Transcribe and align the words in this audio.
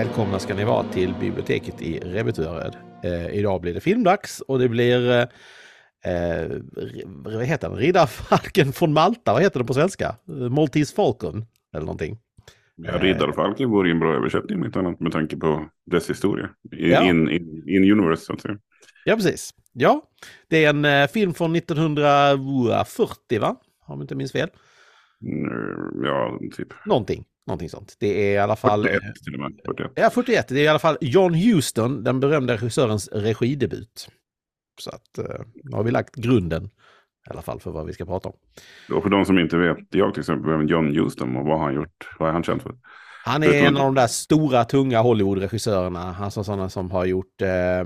Välkomna 0.00 0.38
ska 0.38 0.54
ni 0.54 0.64
vara 0.64 0.84
till 0.84 1.14
biblioteket 1.20 1.82
i 1.82 1.98
Revetöröd. 1.98 2.76
Eh, 3.04 3.34
idag 3.38 3.60
blir 3.60 3.74
det 3.74 3.80
filmdags 3.80 4.40
och 4.40 4.58
det 4.58 4.68
blir 4.68 5.10
eh, 5.10 5.20
eh 6.12 6.48
vad 7.06 7.44
heter 7.44 7.68
den? 7.68 7.78
Riddarfalken 7.78 8.72
från 8.72 8.92
Malta, 8.92 9.32
vad 9.32 9.42
heter 9.42 9.58
det 9.60 9.64
på 9.64 9.74
svenska? 9.74 10.16
Maltese 10.50 10.94
Falcon 10.94 11.44
eller 11.74 11.86
någonting. 11.86 12.18
Ja, 12.76 12.98
Riddarfalken 12.98 13.70
vore 13.70 13.90
en 13.90 13.98
bra 13.98 14.14
översättning 14.14 14.60
med, 14.60 14.76
annat, 14.76 15.00
med 15.00 15.12
tanke 15.12 15.36
på 15.36 15.68
dess 15.86 16.10
historia. 16.10 16.50
In, 16.76 16.90
ja. 16.90 17.02
in, 17.02 17.30
in, 17.30 17.68
in 17.68 17.92
universe 17.92 18.24
så 18.24 18.32
att 18.32 18.40
säga. 18.40 18.58
Ja, 19.04 19.14
precis. 19.14 19.54
Ja, 19.72 20.02
det 20.48 20.64
är 20.64 20.70
en 20.70 20.84
eh, 20.84 21.06
film 21.06 21.34
från 21.34 21.56
1940 21.56 23.40
va? 23.40 23.56
Om 23.86 23.98
jag 23.98 24.04
inte 24.04 24.14
minns 24.14 24.32
fel. 24.32 24.48
Mm, 25.22 26.04
ja, 26.04 26.38
typ. 26.56 26.68
Någonting. 26.86 27.24
Någonting 27.50 27.68
sånt. 27.68 27.96
Det 27.98 28.28
är 28.28 28.34
i 28.34 28.38
alla 28.38 28.56
fall... 28.56 28.82
41 28.82 29.02
till 29.24 29.34
och 29.34 29.40
med. 29.40 29.52
41. 29.66 29.92
Ja, 29.94 30.10
41. 30.10 30.48
Det 30.48 30.60
är 30.60 30.64
i 30.64 30.68
alla 30.68 30.78
fall 30.78 30.98
John 31.00 31.34
Huston, 31.34 32.04
den 32.04 32.20
berömda 32.20 32.54
regissörens 32.54 33.08
regidebut. 33.12 34.08
Så 34.80 34.90
att 34.90 35.18
uh, 35.18 35.44
nu 35.64 35.76
har 35.76 35.82
vi 35.82 35.90
lagt 35.90 36.14
grunden 36.14 36.64
i 36.64 37.30
alla 37.30 37.42
fall 37.42 37.60
för 37.60 37.70
vad 37.70 37.86
vi 37.86 37.92
ska 37.92 38.04
prata 38.04 38.28
om. 38.28 38.34
Och 38.96 39.02
för 39.02 39.10
de 39.10 39.24
som 39.24 39.38
inte 39.38 39.56
vet, 39.56 39.76
jag 39.90 40.14
till 40.14 40.20
exempel, 40.20 40.50
vem 40.50 40.66
John 40.66 40.94
Huston 40.94 41.36
och 41.36 41.44
vad 41.44 41.58
har 41.58 41.64
han 41.64 41.74
gjort? 41.74 42.08
Vad 42.18 42.28
är 42.28 42.32
han 42.32 42.42
känd 42.42 42.62
för? 42.62 42.74
Han 43.24 43.42
är 43.42 43.52
en 43.52 43.76
av 43.76 43.84
de 43.84 43.94
där 43.94 44.06
stora, 44.06 44.64
tunga 44.64 45.00
Hollywood-regissörerna. 45.00 46.16
Alltså 46.20 46.44
sådana 46.44 46.68
som 46.68 46.90
har 46.90 47.04
gjort... 47.04 47.42
Eh, 47.42 47.84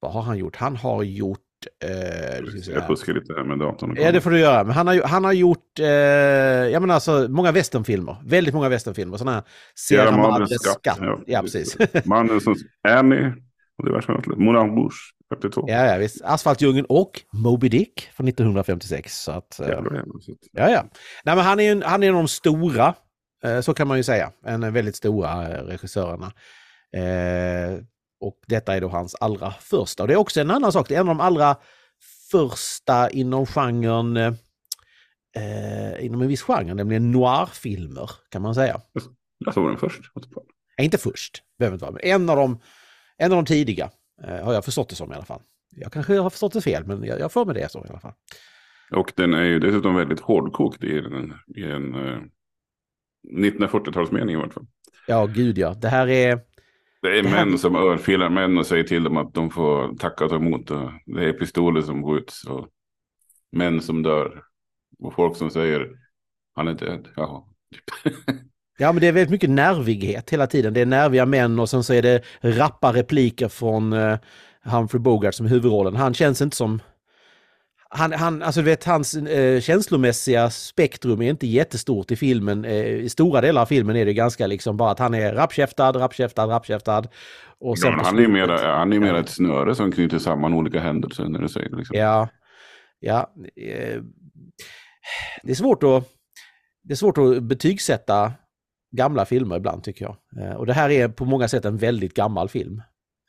vad 0.00 0.12
har 0.12 0.22
han 0.22 0.38
gjort? 0.38 0.56
Han 0.56 0.76
har 0.76 1.02
gjort 1.02 1.45
Eh, 1.84 2.74
jag 2.74 2.86
fuskar 2.86 3.12
lite 3.12 3.32
här 3.32 3.44
med 3.44 3.58
datorn. 3.58 3.96
Ja, 4.00 4.12
det 4.12 4.20
får 4.20 4.30
du 4.30 4.38
göra. 4.38 4.64
Men 4.64 4.72
han 4.72 4.86
har, 4.86 5.02
han 5.02 5.24
har 5.24 5.32
gjort, 5.32 5.78
eh, 5.78 5.86
jag 5.86 6.80
menar 6.80 6.94
alltså, 6.94 7.26
många 7.28 7.52
westernfilmer. 7.52 8.16
Väldigt 8.24 8.54
många 8.54 8.68
westernfilmer. 8.68 9.16
Sådana 9.16 9.36
här 9.36 9.44
Sierra 9.74 10.16
Madres 10.16 10.50
skatt. 10.50 10.78
skatt. 10.78 10.98
Ja, 11.00 11.18
ja, 11.26 11.40
precis. 11.40 11.76
Mannen 12.04 12.40
som 12.40 12.54
Annie 12.88 13.32
och. 13.78 14.38
Moulin 14.38 14.76
Rouge, 14.76 15.12
52. 15.30 15.64
Ja, 15.68 15.84
ja, 15.84 15.98
visst. 15.98 16.22
Asfaltdjungeln 16.24 16.86
och 16.88 17.20
Moby 17.32 17.68
Dick 17.68 18.10
från 18.16 18.28
1956. 18.28 19.22
Så 19.22 19.32
att, 19.32 19.60
eh, 19.60 19.68
ja, 19.68 20.70
ja. 20.70 20.84
Nej, 21.24 21.36
men 21.36 21.38
han 21.38 21.60
är, 21.60 21.72
en, 21.72 21.82
han 21.82 22.02
är 22.02 22.08
en 22.08 22.14
av 22.14 22.20
de 22.20 22.28
stora, 22.28 22.94
eh, 23.44 23.60
så 23.60 23.74
kan 23.74 23.88
man 23.88 23.96
ju 23.96 24.02
säga. 24.02 24.30
En 24.46 24.72
väldigt 24.72 24.96
stora 24.96 25.48
eh, 25.48 25.64
regissörerna. 25.64 26.32
Eh, 26.96 27.78
och 28.20 28.38
detta 28.46 28.76
är 28.76 28.80
då 28.80 28.88
hans 28.88 29.14
allra 29.14 29.50
första. 29.50 30.02
Och 30.02 30.08
det 30.08 30.14
är 30.14 30.18
också 30.18 30.40
en 30.40 30.50
annan 30.50 30.72
sak, 30.72 30.88
det 30.88 30.94
är 30.94 31.00
en 31.00 31.08
av 31.08 31.16
de 31.16 31.20
allra 31.20 31.56
första 32.30 33.10
inom 33.10 33.46
genren, 33.46 34.16
eh, 35.36 36.04
inom 36.04 36.22
en 36.22 36.28
viss 36.28 36.42
genre, 36.42 36.74
nämligen 36.74 37.12
noirfilmer 37.12 38.10
kan 38.30 38.42
man 38.42 38.54
säga. 38.54 38.80
Jag 39.38 39.54
tror 39.54 39.68
den 39.68 39.78
först. 39.78 40.00
Nej, 40.78 40.84
inte 40.84 40.98
först, 40.98 41.42
behöver 41.58 41.74
inte 41.74 41.84
vara, 41.84 41.92
men 41.92 42.02
en 42.04 42.30
av 42.30 42.36
de, 42.36 42.60
en 43.16 43.32
av 43.32 43.36
de 43.36 43.46
tidiga 43.46 43.90
eh, 44.22 44.44
har 44.44 44.54
jag 44.54 44.64
förstått 44.64 44.88
det 44.88 44.96
som 44.96 45.12
i 45.12 45.14
alla 45.14 45.24
fall. 45.24 45.42
Jag 45.76 45.92
kanske 45.92 46.18
har 46.18 46.30
förstått 46.30 46.52
det 46.52 46.60
fel, 46.60 46.86
men 46.86 47.04
jag, 47.04 47.20
jag 47.20 47.32
får 47.32 47.44
med 47.44 47.54
det 47.54 47.70
så 47.72 47.84
i 47.84 47.88
alla 47.88 48.00
fall. 48.00 48.12
Och 48.92 49.12
den 49.16 49.34
är 49.34 49.44
ju 49.44 49.58
dessutom 49.58 49.94
väldigt 49.94 50.20
hårdkokt 50.20 50.84
i 50.84 50.98
en, 50.98 51.34
i 51.56 51.62
en 51.62 51.94
eh, 51.94 52.20
1940-talsmening 53.32 54.32
i 54.32 54.36
vart 54.36 54.54
fall. 54.54 54.66
Ja, 55.06 55.26
gud 55.26 55.58
ja. 55.58 55.74
Det 55.74 55.88
här 55.88 56.08
är 56.08 56.40
det 57.06 57.18
är 57.18 57.22
det 57.22 57.30
män 57.30 57.58
som 57.58 57.76
örfilar 57.76 58.30
män 58.30 58.58
och 58.58 58.66
säger 58.66 58.84
till 58.84 59.04
dem 59.04 59.16
att 59.16 59.34
de 59.34 59.50
får 59.50 59.96
tacka 59.96 60.24
och 60.24 60.30
ta 60.30 60.36
emot. 60.36 60.66
Det 61.06 61.28
är 61.28 61.32
pistoler 61.32 61.82
som 61.82 62.04
skjuts 62.04 62.44
och 62.44 62.68
män 63.52 63.80
som 63.80 64.02
dör. 64.02 64.42
Och 64.98 65.14
folk 65.14 65.36
som 65.36 65.50
säger 65.50 65.90
han 66.54 66.68
är 66.68 66.74
död. 66.74 67.08
Jaha. 67.16 67.42
ja, 68.78 68.92
men 68.92 69.00
det 69.00 69.06
är 69.06 69.12
väldigt 69.12 69.30
mycket 69.30 69.50
nervighet 69.50 70.30
hela 70.30 70.46
tiden. 70.46 70.74
Det 70.74 70.80
är 70.80 70.86
nerviga 70.86 71.26
män 71.26 71.58
och 71.58 71.70
sen 71.70 71.84
så 71.84 71.94
är 71.94 72.02
det 72.02 72.22
rappa 72.40 72.92
repliker 72.92 73.48
från 73.48 73.92
uh, 73.92 74.18
Humphrey 74.62 75.00
Bogart 75.00 75.34
som 75.34 75.46
huvudrollen. 75.46 75.96
Han 75.96 76.14
känns 76.14 76.42
inte 76.42 76.56
som 76.56 76.80
han, 77.96 78.12
han, 78.12 78.42
alltså 78.42 78.60
du 78.60 78.64
vet, 78.64 78.84
hans 78.84 79.14
eh, 79.14 79.60
känslomässiga 79.60 80.50
spektrum 80.50 81.22
är 81.22 81.30
inte 81.30 81.46
jättestort 81.46 82.10
i 82.10 82.16
filmen. 82.16 82.64
Eh, 82.64 82.86
I 82.86 83.08
stora 83.08 83.40
delar 83.40 83.62
av 83.62 83.66
filmen 83.66 83.96
är 83.96 84.04
det 84.04 84.14
ganska 84.14 84.46
liksom 84.46 84.76
bara 84.76 84.90
att 84.90 84.98
han 84.98 85.14
är 85.14 85.34
rappkäftad, 85.34 85.96
rappkäftad, 85.96 86.46
rappkäftad. 86.46 87.08
Och 87.60 87.76
ja, 87.82 88.00
han, 88.04 88.18
är 88.18 88.28
mer, 88.28 88.48
han 88.48 88.92
är 88.92 89.00
mer 89.00 89.14
ett 89.14 89.28
snöre 89.28 89.74
som 89.74 89.92
knyter 89.92 90.18
samman 90.18 90.54
olika 90.54 90.80
händelser 90.80 91.24
när 91.24 91.38
du 91.40 91.48
säger. 91.48 91.76
Liksom. 91.76 91.98
Ja, 91.98 92.28
ja. 93.00 93.32
Eh, 93.56 94.02
det 95.42 95.50
är 95.50 95.54
svårt 95.54 95.82
att 95.82 96.08
det 96.82 96.92
är 96.92 96.96
svårt 96.96 97.18
att 97.18 97.42
betygsätta 97.42 98.32
gamla 98.96 99.24
filmer 99.24 99.56
ibland 99.56 99.82
tycker 99.82 100.04
jag. 100.04 100.16
Eh, 100.42 100.56
och 100.56 100.66
det 100.66 100.72
här 100.72 100.90
är 100.90 101.08
på 101.08 101.24
många 101.24 101.48
sätt 101.48 101.64
en 101.64 101.76
väldigt 101.76 102.14
gammal 102.14 102.48
film. 102.48 102.82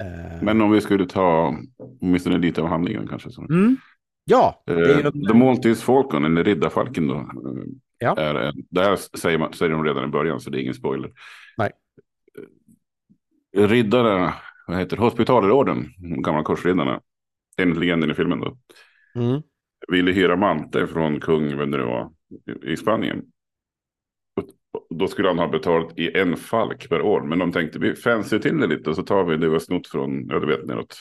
Eh, 0.04 0.42
Men 0.44 0.62
om 0.62 0.72
vi 0.72 0.82
skulle 0.82 1.06
ta 1.06 1.56
åtminstone 2.02 2.38
lite 2.38 2.62
av 2.62 2.68
handlingen 2.68 3.08
kanske. 3.08 3.32
Så. 3.32 3.42
Mm. 3.42 3.78
Ja. 4.30 4.64
Är 4.66 5.06
eh, 5.06 5.12
The 5.12 5.34
Maltese 5.34 5.84
Falcon, 5.84 6.26
eller 6.26 6.44
Riddarfalken 6.44 7.08
då. 7.08 7.16
Eh, 7.16 7.24
ja. 7.98 8.16
Är, 8.18 8.54
det 8.70 8.82
här 8.82 8.96
säger, 9.18 9.38
man, 9.38 9.54
säger 9.54 9.72
de 9.72 9.84
redan 9.84 10.04
i 10.04 10.08
början 10.08 10.40
så 10.40 10.50
det 10.50 10.60
är 10.60 10.62
ingen 10.62 10.74
spoiler. 10.74 11.12
Nej. 11.58 11.72
Eh, 13.58 13.68
Riddarna, 13.68 14.34
vad 14.68 14.78
heter 14.78 14.98
Hospitalorden, 14.98 15.88
de 15.98 16.22
gamla 16.22 16.44
korsriddarna. 16.44 17.02
Enligt 17.58 17.80
legenden 17.80 18.12
i 18.12 18.14
filmen 18.14 18.40
då. 18.40 18.58
Mm. 19.16 19.42
Ville 19.88 20.12
hyra 20.12 20.36
mantel 20.36 20.88
från 20.88 21.20
kung, 21.20 21.58
vem 21.58 21.72
det 21.72 21.86
var, 21.86 22.12
i 22.64 22.78
Spanien. 22.78 23.24
Då 24.90 25.08
skulle 25.08 25.28
han 25.28 25.40
ha 25.40 25.48
betalt 25.48 26.00
i 26.00 26.18
en 26.18 26.38
falk 26.38 26.90
per 26.90 27.02
år. 27.02 27.22
Men 27.22 27.40
de 27.40 27.52
tänkte 27.52 27.80
vi 27.80 27.96
fancy 27.96 28.40
till 28.40 28.60
det 28.60 28.68
lite 28.68 28.96
så 28.96 29.04
tar 29.04 29.24
vi 29.24 29.38
det 29.38 29.48
vi 29.48 29.54
har 29.54 29.60
snott 29.60 29.88
från, 29.88 30.28
ja 30.28 30.40
du 30.40 30.48
vet, 30.48 30.66
något 30.66 30.98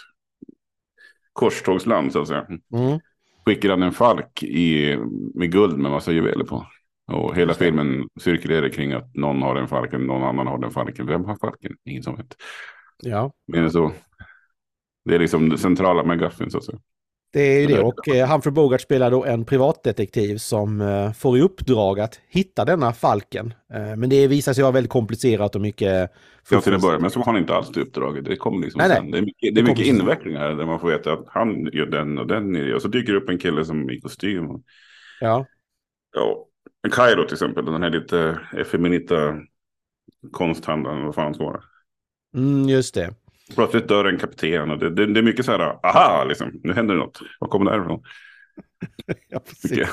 korstågsland 1.33 2.13
så 2.13 2.21
att 2.21 2.29
säga. 2.29 2.47
Mm 2.73 2.99
skickar 3.47 3.71
han 3.71 3.83
en 3.83 3.93
falk 3.93 4.43
i, 4.43 4.97
med 5.35 5.53
guld 5.53 5.79
med 5.79 5.91
massa 5.91 6.13
juveler 6.13 6.45
på. 6.45 6.67
Och 7.13 7.37
hela 7.37 7.55
filmen 7.55 8.09
cirkulerar 8.21 8.69
kring 8.69 8.93
att 8.93 9.15
någon 9.15 9.43
har 9.43 9.55
den 9.55 9.69
falken, 9.69 10.07
någon 10.07 10.23
annan 10.23 10.47
har 10.47 10.59
den 10.59 10.71
falken. 10.71 11.07
Vem 11.07 11.25
har 11.25 11.37
falken? 11.37 11.77
Ingen 11.85 12.03
som 12.03 12.17
vet. 12.17 12.37
Ja. 13.03 13.33
Men 13.47 13.71
så, 13.71 13.93
det 15.05 15.15
är 15.15 15.19
liksom 15.19 15.49
det 15.49 15.59
centrala 15.59 16.05
med 16.05 16.21
Gaffin 16.21 16.51
så 16.51 16.59
att 16.59 16.65
säga. 16.65 16.79
Det 17.37 17.43
är 17.43 17.61
ju 17.61 17.67
det 17.67 17.83
och 17.83 18.09
eh, 18.09 18.31
Humphrey 18.31 18.53
Bogart 18.53 18.81
spelar 18.81 19.11
då 19.11 19.25
en 19.25 19.45
privatdetektiv 19.45 20.37
som 20.37 20.81
eh, 20.81 21.13
får 21.13 21.39
i 21.39 21.41
uppdrag 21.41 22.01
att 22.01 22.21
hitta 22.29 22.65
denna 22.65 22.93
falken. 22.93 23.55
Eh, 23.73 23.97
men 23.97 24.09
det 24.11 24.27
visar 24.27 24.53
sig 24.53 24.63
vara 24.63 24.73
väldigt 24.73 24.93
komplicerat 24.93 25.55
och 25.55 25.61
mycket... 25.61 26.11
Ja, 26.51 26.61
till 26.61 26.73
en 26.73 26.81
början, 26.81 27.01
men 27.01 27.11
så 27.11 27.19
har 27.19 27.27
han 27.27 27.37
inte 27.37 27.55
alls 27.55 27.69
det 27.69 27.81
uppdraget. 27.81 28.25
Det 28.25 28.37
kommer 28.37 28.65
liksom 28.65 28.79
nej, 28.79 28.91
sen. 28.91 29.05
Nej. 29.05 29.13
Det 29.13 29.19
är 29.19 29.23
mycket, 29.23 29.55
det 29.55 29.61
är 29.61 29.63
mycket 29.63 29.87
invecklingar 29.87 30.55
där 30.55 30.67
man 30.67 30.81
får 30.81 30.89
veta 30.89 31.13
att 31.13 31.25
han 31.29 31.71
gör 31.73 31.87
den 31.87 32.19
och 32.19 32.27
den 32.27 32.75
och 32.75 32.83
så 32.83 32.89
dyker 32.89 33.13
det 33.13 33.19
upp 33.19 33.29
en 33.29 33.39
kille 33.39 33.65
som 33.65 33.91
i 33.91 34.01
kostym. 34.01 34.45
Ja. 35.21 35.47
Ja, 36.15 36.47
en 36.83 36.91
Kairo 36.91 37.25
till 37.25 37.35
exempel, 37.35 37.65
den 37.65 37.83
här 37.83 37.91
lite 37.91 38.39
effeminita 38.57 39.35
konsthandlaren, 40.33 41.05
vad 41.05 41.15
fan 41.15 41.35
ska 41.35 41.45
vara. 41.45 41.63
Mm, 42.35 42.69
just 42.69 42.95
det. 42.95 43.15
Plötsligt 43.55 43.89
dör 43.89 44.05
en 44.05 44.19
kapten 44.19 44.71
och 44.71 44.79
det, 44.79 44.91
det, 44.91 45.07
det, 45.07 45.21
är 45.21 45.23
mycket 45.23 45.45
så 45.45 45.53
här, 45.53 45.87
aha, 45.87 46.25
liksom, 46.25 46.61
nu 46.63 46.73
händer 46.73 46.95
det 46.95 47.01
något. 47.01 47.21
Vad 47.41 47.51
kommer 47.51 47.65
det 47.65 47.77
härifrån? 47.77 48.03
ja, 49.29 49.39
precis. 49.39 49.89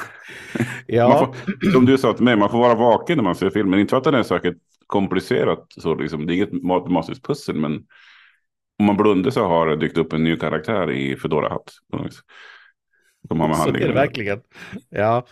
ja. 0.88 1.20
Får, 1.20 1.72
som 1.72 1.86
du 1.86 1.98
sa 1.98 2.14
till 2.14 2.24
mig, 2.24 2.36
man 2.36 2.50
får 2.50 2.58
vara 2.58 2.76
vaken 2.76 3.18
när 3.18 3.24
man 3.24 3.36
ser 3.36 3.50
filmen. 3.50 3.80
Inte 3.80 3.90
för 3.90 3.98
att 3.98 4.04
den 4.04 4.14
är 4.14 4.24
säkert 4.24 4.58
komplicerat, 4.88 5.66
så 5.70 5.96
liksom, 5.96 6.26
det 6.26 6.34
är 6.34 6.36
inget 6.36 6.64
matematiskt 6.64 7.26
pussel, 7.26 7.56
men 7.56 7.74
om 8.80 8.86
man 8.86 8.98
blundar 8.98 9.32
så 9.32 9.48
har 9.48 9.68
det 9.68 9.76
dykt 9.76 9.98
upp 9.98 10.14
en 10.14 10.24
ny 10.24 10.36
karaktär 10.36 10.92
i 10.92 11.16
Fedora 11.16 11.50
hatt. 11.50 11.72
Som 13.28 13.40
har 13.40 13.48
med 13.48 13.58
så 13.58 13.70
är 13.70 13.74
det 13.74 13.94
verkligen. 13.94 14.42
Ja. 14.90 15.26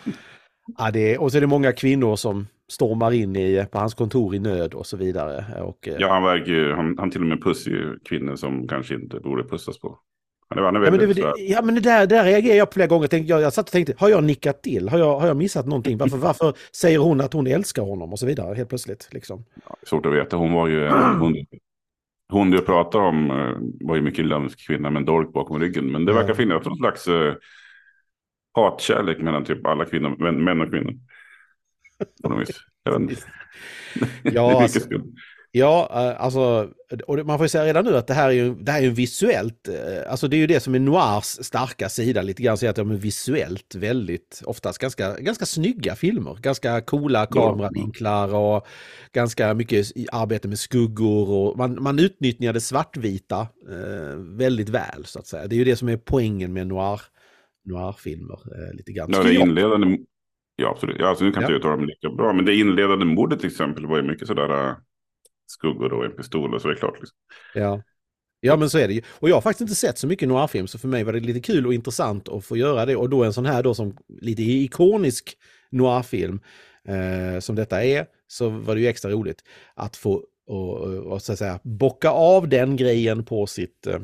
ja 0.77 0.91
det 0.91 1.13
är, 1.13 1.21
och 1.21 1.31
så 1.31 1.37
är 1.37 1.41
det 1.41 1.47
många 1.47 1.71
kvinnor 1.71 2.15
som 2.15 2.47
stormar 2.71 3.11
in 3.11 3.35
i, 3.35 3.65
på 3.71 3.79
hans 3.79 3.93
kontor 3.93 4.35
i 4.35 4.39
nöd 4.39 4.73
och 4.73 4.85
så 4.85 4.97
vidare. 4.97 5.61
Och, 5.61 5.87
eh, 5.87 5.95
ja, 5.99 6.13
han 6.13 6.23
verkar 6.23 6.51
ju, 6.51 6.73
han, 6.73 6.95
han 6.97 7.11
till 7.11 7.21
och 7.21 7.27
med 7.27 7.43
pussar 7.43 7.71
ju 7.71 7.99
kvinnor 7.99 8.35
som 8.35 8.67
kanske 8.67 8.95
inte 8.95 9.19
borde 9.19 9.43
pussas 9.43 9.79
på. 9.79 9.99
Han 10.49 10.57
är, 10.59 10.63
han 10.63 10.75
är 10.75 10.83
ja, 10.83 10.91
men 10.91 10.99
det, 10.99 11.13
det, 11.13 11.33
ja, 11.37 11.61
men 11.61 11.75
det 11.75 11.81
där, 11.81 12.07
där 12.07 12.23
reagerar 12.23 12.55
jag 12.55 12.69
på 12.69 12.73
flera 12.73 12.87
gånger. 12.87 13.09
Jag, 13.11 13.21
jag, 13.21 13.41
jag 13.41 13.53
satt 13.53 13.65
och 13.65 13.71
tänkte, 13.71 13.93
har 13.97 14.09
jag 14.09 14.23
nickat 14.23 14.63
till? 14.63 14.89
Har 14.89 14.97
jag, 14.97 15.19
har 15.19 15.27
jag 15.27 15.37
missat 15.37 15.65
någonting? 15.65 15.97
Varför, 15.97 16.17
varför 16.27 16.53
säger 16.75 16.99
hon 16.99 17.21
att 17.21 17.33
hon 17.33 17.47
älskar 17.47 17.81
honom 17.81 18.11
och 18.11 18.19
så 18.19 18.25
vidare 18.25 18.55
helt 18.55 18.69
plötsligt? 18.69 19.09
Liksom. 19.11 19.45
Ja, 19.69 19.75
svårt 19.83 20.05
att 20.05 20.13
veta. 20.13 20.37
Hon 20.37 20.53
var 20.53 20.67
ju, 20.67 20.89
hon, 21.19 21.35
hon 22.29 22.51
du 22.51 22.61
pratar 22.61 22.99
om 22.99 23.31
eh, 23.31 23.87
var 23.87 23.95
ju 23.95 24.01
mycket 24.01 24.25
lömsk 24.25 24.67
kvinna 24.67 24.89
med 24.89 24.99
en 24.99 25.05
dolk 25.05 25.33
bakom 25.33 25.59
ryggen. 25.59 25.91
Men 25.91 26.05
det 26.05 26.13
verkar 26.13 26.33
finnas 26.33 26.65
någon 26.65 26.77
slags 26.77 27.07
uh, 27.07 27.33
hatkärlek 28.53 29.21
mellan 29.21 29.45
typ 29.45 29.67
alla 29.67 29.85
kvinnor, 29.85 30.15
män, 30.19 30.43
män 30.43 30.61
och 30.61 30.69
kvinnor. 30.69 30.93
Ja, 34.23 34.61
alltså, 34.63 34.79
Ja, 35.53 35.89
eh, 35.93 36.23
alltså, 36.23 36.69
och 37.07 37.25
man 37.25 37.37
får 37.37 37.45
ju 37.45 37.49
säga 37.49 37.65
redan 37.65 37.85
nu 37.85 37.97
att 37.97 38.07
det 38.07 38.13
här 38.13 38.29
är 38.29 38.33
ju, 38.33 38.55
det 38.55 38.71
här 38.71 38.79
är 38.79 38.83
ju 38.83 38.89
visuellt, 38.89 39.67
eh, 39.67 40.11
alltså 40.11 40.27
det 40.27 40.35
är 40.35 40.37
ju 40.37 40.47
det 40.47 40.59
som 40.59 40.75
är 40.75 40.79
Noirs 40.79 41.25
starka 41.25 41.89
sida 41.89 42.21
lite 42.21 42.43
grann, 42.43 42.57
så 42.57 42.67
att 42.67 42.75
de 42.75 42.91
är 42.91 42.95
visuellt 42.95 43.75
väldigt, 43.75 44.41
oftast 44.45 44.77
ganska, 44.77 45.19
ganska 45.19 45.45
snygga 45.45 45.95
filmer. 45.95 46.37
Ganska 46.41 46.81
coola 46.81 47.25
kameravinklar 47.25 48.35
och 48.35 48.67
ganska 49.13 49.53
mycket 49.53 49.91
arbete 50.11 50.47
med 50.47 50.59
skuggor 50.59 51.29
och 51.29 51.57
man, 51.57 51.83
man 51.83 51.99
utnyttjar 51.99 52.53
det 52.53 52.61
svartvita 52.61 53.47
eh, 53.69 54.15
väldigt 54.17 54.69
väl 54.69 55.05
så 55.05 55.19
att 55.19 55.27
säga. 55.27 55.47
Det 55.47 55.55
är 55.55 55.57
ju 55.57 55.65
det 55.65 55.75
som 55.75 55.89
är 55.89 55.97
poängen 55.97 56.53
med 56.53 56.67
noir, 56.67 57.01
noirfilmer 57.65 58.39
eh, 58.45 58.75
lite 58.75 58.91
grann. 58.91 59.09
Ja, 59.13 59.23
det 59.23 59.33
inledande, 59.33 59.97
ja 60.61 60.69
absolut, 60.69 60.95
ja, 60.99 61.07
alltså, 61.07 61.23
nu 61.23 61.31
kan 61.31 61.43
inte 61.43 61.53
jag 61.53 61.59
uttala 61.59 61.77
mig 61.77 61.85
lika 61.85 62.09
bra, 62.09 62.33
men 62.33 62.45
det 62.45 62.55
inledande 62.55 63.05
mordet 63.05 63.39
till 63.39 63.49
exempel 63.49 63.85
var 63.85 63.97
ju 63.97 64.03
mycket 64.03 64.27
sådär 64.27 64.67
eh, 64.67 64.75
skuggor 65.47 65.93
och 65.93 66.05
en 66.05 66.11
pistol 66.11 66.53
och 66.53 66.61
så 66.61 66.67
är 66.67 66.73
det 66.73 66.79
klart. 66.79 66.99
Liksom. 66.99 67.17
Ja. 67.53 67.81
Ja 68.43 68.57
men 68.57 68.69
så 68.69 68.77
är 68.77 68.87
det 68.87 68.93
ju. 68.93 69.01
Och 69.09 69.29
jag 69.29 69.35
har 69.35 69.41
faktiskt 69.41 69.61
inte 69.61 69.75
sett 69.75 69.97
så 69.97 70.07
mycket 70.07 70.27
noirfilm 70.27 70.67
så 70.67 70.79
för 70.79 70.87
mig 70.87 71.03
var 71.03 71.13
det 71.13 71.19
lite 71.19 71.39
kul 71.39 71.67
och 71.67 71.73
intressant 71.73 72.29
att 72.29 72.45
få 72.45 72.57
göra 72.57 72.85
det. 72.85 72.95
Och 72.95 73.09
då 73.09 73.23
en 73.23 73.33
sån 73.33 73.45
här 73.45 73.63
då 73.63 73.73
som 73.73 73.97
lite 74.21 74.41
ikonisk 74.41 75.37
noirfilm 75.69 76.39
eh, 76.87 77.39
som 77.39 77.55
detta 77.55 77.83
är 77.83 78.05
så 78.27 78.49
var 78.49 78.75
det 78.75 78.81
ju 78.81 78.87
extra 78.87 79.11
roligt 79.11 79.43
att 79.75 79.95
få 79.95 80.23
och, 80.47 80.79
och, 80.81 81.21
så 81.21 81.33
att 81.33 81.39
säga 81.39 81.59
bocka 81.63 82.09
av 82.09 82.49
den 82.49 82.75
grejen 82.75 83.25
på 83.25 83.47
sitt 83.47 83.87
eh, 83.87 83.99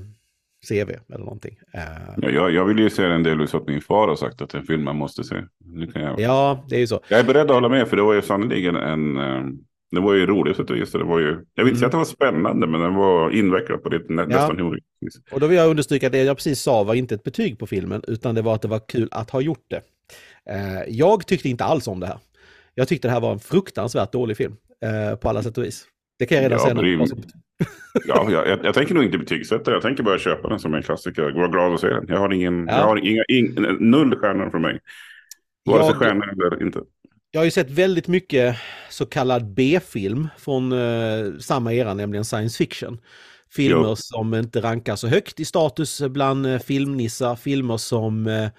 CV 0.69 0.91
eller 1.09 1.25
någonting. 1.25 1.55
Uh, 1.75 1.81
ja, 2.17 2.29
jag, 2.29 2.51
jag 2.51 2.65
vill 2.65 2.79
ju 2.79 2.89
se 2.89 3.05
en 3.05 3.23
del 3.23 3.41
att 3.41 3.67
min 3.67 3.81
far 3.81 4.07
har 4.07 4.15
sagt 4.15 4.41
att 4.41 4.49
det 4.49 4.57
är 4.57 4.59
en 4.59 4.67
film 4.67 4.83
man 4.83 4.95
måste 4.95 5.23
se. 5.23 5.35
Nu 5.65 5.87
kan 5.87 6.01
jag... 6.01 6.19
Ja, 6.19 6.65
det 6.69 6.75
är 6.75 6.79
ju 6.79 6.87
så. 6.87 6.99
Jag 7.07 7.19
är 7.19 7.23
beredd 7.23 7.45
att 7.45 7.55
hålla 7.55 7.69
med 7.69 7.87
för 7.87 7.97
det 7.97 8.03
var 8.03 8.13
ju 8.13 8.21
sannerligen 8.21 8.75
en, 8.75 9.17
eh, 9.17 9.43
det 9.91 9.99
var 9.99 10.13
ju 10.13 10.25
roligt 10.25 10.57
sätt 10.57 10.69
och 10.69 10.75
vis. 10.75 10.91
Det 10.91 11.03
var 11.03 11.19
ju, 11.19 11.45
jag 11.55 11.63
vill 11.63 11.73
inte 11.73 11.77
mm. 11.77 11.77
säga 11.77 11.85
att 11.85 11.91
det 11.91 11.97
var 11.97 12.05
spännande, 12.05 12.67
men 12.67 12.81
den 12.81 12.95
var 12.95 13.31
invecklad 13.31 13.83
på 13.83 13.89
det 13.89 14.09
nä, 14.09 14.21
ja. 14.21 14.27
nästan 14.27 14.59
humoristiskt. 14.59 15.33
Och 15.33 15.39
då 15.39 15.47
vill 15.47 15.57
jag 15.57 15.69
understryka 15.69 16.07
att 16.07 16.13
det 16.13 16.23
jag 16.23 16.37
precis 16.37 16.61
sa 16.61 16.83
var 16.83 16.93
inte 16.95 17.15
ett 17.15 17.23
betyg 17.23 17.59
på 17.59 17.67
filmen, 17.67 18.01
utan 18.07 18.35
det 18.35 18.41
var 18.41 18.55
att 18.55 18.61
det 18.61 18.67
var 18.67 18.81
kul 18.87 19.07
att 19.11 19.29
ha 19.29 19.41
gjort 19.41 19.65
det. 19.67 19.81
Eh, 20.49 20.83
jag 20.87 21.27
tyckte 21.27 21.49
inte 21.49 21.63
alls 21.63 21.87
om 21.87 21.99
det 21.99 22.07
här. 22.07 22.17
Jag 22.75 22.87
tyckte 22.87 23.07
det 23.07 23.11
här 23.11 23.21
var 23.21 23.31
en 23.31 23.39
fruktansvärt 23.39 24.11
dålig 24.11 24.37
film, 24.37 24.55
eh, 24.81 25.15
på 25.15 25.29
alla 25.29 25.43
sätt 25.43 25.57
och 25.57 25.63
vis. 25.63 25.85
Det 26.19 26.25
kan 26.25 26.37
jag 26.37 26.43
redan 26.43 26.57
ja, 26.57 27.05
säga. 27.05 27.17
Ja, 28.05 28.31
jag, 28.31 28.47
jag, 28.47 28.65
jag, 28.65 28.73
tänker 28.73 28.93
nog 28.93 29.03
inte 29.03 29.17
betygsätta, 29.17 29.71
jag 29.71 29.81
tänker 29.81 30.03
bara 30.03 30.19
köpa 30.19 30.49
den 30.49 30.59
som 30.59 30.73
en 30.73 30.83
klassiker. 30.83 31.31
Var 31.31 31.47
glad 31.47 31.73
att 31.73 31.79
se 31.79 31.87
den. 31.87 32.05
Jag 32.07 32.19
har, 32.19 32.33
ingen, 32.33 32.67
ja. 32.67 32.77
jag 32.77 32.83
har 32.83 32.97
inga, 32.97 33.23
in, 33.27 33.77
null 33.79 34.15
stjärnor 34.15 34.49
för 34.49 34.59
mig. 34.59 34.79
Vare 35.65 35.85
sig 35.85 35.93
stjärnor 35.93 36.45
eller 36.45 36.63
inte. 36.63 36.79
Jag 37.31 37.39
har 37.39 37.45
ju 37.45 37.51
sett 37.51 37.69
väldigt 37.69 38.07
mycket 38.07 38.55
så 38.89 39.05
kallad 39.05 39.53
B-film 39.53 40.27
från 40.37 40.71
eh, 40.71 41.37
samma 41.39 41.73
era, 41.73 41.93
nämligen 41.93 42.25
science 42.25 42.57
fiction. 42.57 42.99
Filmer 43.51 43.89
jo. 43.89 43.95
som 43.95 44.33
inte 44.33 44.61
rankar 44.61 44.95
så 44.95 45.07
högt 45.07 45.39
i 45.39 45.45
status 45.45 46.01
bland 46.01 46.45
eh, 46.45 46.59
filmnissar, 46.59 47.35
filmer 47.35 47.77
som 47.77 48.27
eh, 48.27 48.49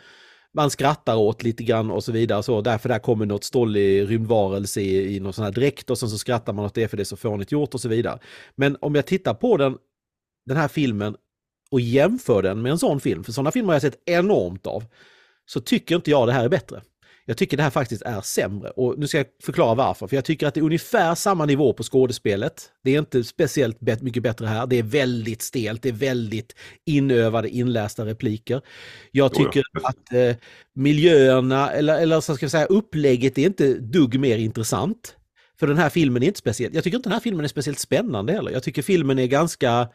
man 0.55 0.71
skrattar 0.71 1.17
åt 1.17 1.43
lite 1.43 1.63
grann 1.63 1.91
och 1.91 2.05
så 2.05 2.13
vidare. 2.13 2.43
Så 2.43 2.61
därför 2.61 2.89
där 2.89 2.99
kommer 2.99 3.27
något 3.27 3.45
stollig 3.45 4.11
rymdvarelse 4.11 4.81
i, 4.81 5.17
i 5.17 5.21
någon 5.21 5.33
sån 5.33 5.45
här 5.45 5.53
dräkt 5.53 5.91
och 5.91 5.99
sen 5.99 6.11
så 6.11 6.19
skrattar 6.19 6.53
man 6.53 6.65
åt 6.65 6.75
det 6.75 6.89
för 6.89 6.97
det 6.97 7.03
är 7.03 7.05
så 7.05 7.17
fånigt 7.17 7.53
gjort 7.53 7.75
och 7.75 7.81
så 7.81 7.89
vidare. 7.89 8.19
Men 8.55 8.77
om 8.81 8.95
jag 8.95 9.07
tittar 9.07 9.35
på 9.35 9.57
den, 9.57 9.77
den 10.47 10.57
här 10.57 10.69
filmen 10.69 11.17
och 11.71 11.81
jämför 11.81 12.43
den 12.43 12.63
med 12.63 12.73
en 12.73 12.79
sån 12.79 13.01
film, 13.01 13.25
för 13.25 13.33
sådana 13.33 13.51
filmer 13.51 13.69
har 13.69 13.75
jag 13.75 13.83
sett 13.83 14.03
enormt 14.09 14.67
av, 14.67 14.85
så 15.47 15.61
tycker 15.61 15.97
inte 15.97 16.11
jag 16.11 16.29
det 16.29 16.33
här 16.33 16.45
är 16.45 16.49
bättre. 16.49 16.83
Jag 17.29 17.37
tycker 17.37 17.57
det 17.57 17.63
här 17.63 17.71
faktiskt 17.71 18.03
är 18.03 18.21
sämre 18.21 18.71
och 18.71 18.99
nu 18.99 19.07
ska 19.07 19.19
jag 19.19 19.27
förklara 19.43 19.75
varför. 19.75 20.07
För 20.07 20.17
jag 20.17 20.25
tycker 20.25 20.47
att 20.47 20.55
det 20.55 20.61
är 20.61 20.65
ungefär 20.65 21.15
samma 21.15 21.47
nivå 21.47 21.73
på 21.73 21.83
skådespelet. 21.83 22.71
Det 22.85 22.95
är 22.95 22.99
inte 22.99 23.25
speciellt 23.25 23.81
mycket 24.01 24.23
bättre 24.23 24.47
här. 24.47 24.67
Det 24.67 24.79
är 24.79 24.83
väldigt 24.83 25.43
stelt, 25.43 25.83
det 25.83 25.89
är 25.89 25.93
väldigt 25.93 26.55
inövade, 26.87 27.49
inlästa 27.49 28.07
repliker. 28.07 28.63
Jag 29.11 29.35
tycker 29.35 29.63
att 29.83 30.13
eh, 30.13 30.37
miljöerna, 30.75 31.71
eller, 31.71 31.99
eller 31.99 32.21
så 32.21 32.37
ska 32.37 32.45
jag 32.45 32.51
säga 32.51 32.67
upplägget 32.67 33.39
är 33.39 33.47
inte 33.47 33.75
dugg 33.75 34.21
mer 34.21 34.39
intressant. 34.39 35.17
För 35.61 35.67
den 35.67 35.79
här 35.79 35.89
filmen 35.89 36.23
är 36.23 36.27
inte 36.27 36.39
speciellt, 36.39 36.75
jag 36.75 36.85
tycker 36.85 36.97
inte 36.97 37.09
den 37.09 37.15
här 37.15 37.21
filmen 37.21 37.45
är 37.45 37.49
speciellt 37.49 37.79
spännande 37.79 38.33
heller. 38.33 38.51
Jag 38.51 38.63
tycker 38.63 38.83
filmen 38.83 39.19
är 39.19 39.27
ganska 39.27 39.89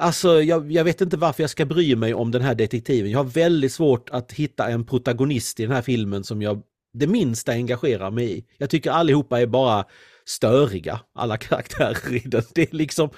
Alltså, 0.00 0.42
jag, 0.42 0.72
jag, 0.72 0.84
vet 0.84 1.00
inte 1.00 1.16
varför 1.16 1.42
jag 1.42 1.50
ska 1.50 1.66
bry 1.66 1.96
mig 1.96 2.14
om 2.14 2.30
den 2.30 2.42
här 2.42 2.54
detektiven. 2.54 3.10
Jag 3.10 3.18
har 3.18 3.24
väldigt 3.24 3.72
svårt 3.72 4.10
att 4.10 4.32
hitta 4.32 4.68
en 4.68 4.86
protagonist 4.86 5.60
i 5.60 5.62
den 5.62 5.72
här 5.72 5.82
filmen 5.82 6.24
som 6.24 6.42
jag 6.42 6.62
det 6.92 7.06
minsta 7.06 7.52
engagerar 7.52 8.10
mig 8.10 8.38
i. 8.38 8.44
Jag 8.58 8.70
tycker 8.70 8.90
allihopa 8.90 9.40
är 9.40 9.46
bara 9.46 9.84
störiga, 10.24 11.00
alla 11.14 11.36
karaktärer 11.36 12.14
i 12.14 12.28
den. 12.28 12.42
Det 12.54 12.62
är 12.62 12.76
liksom 12.76 13.10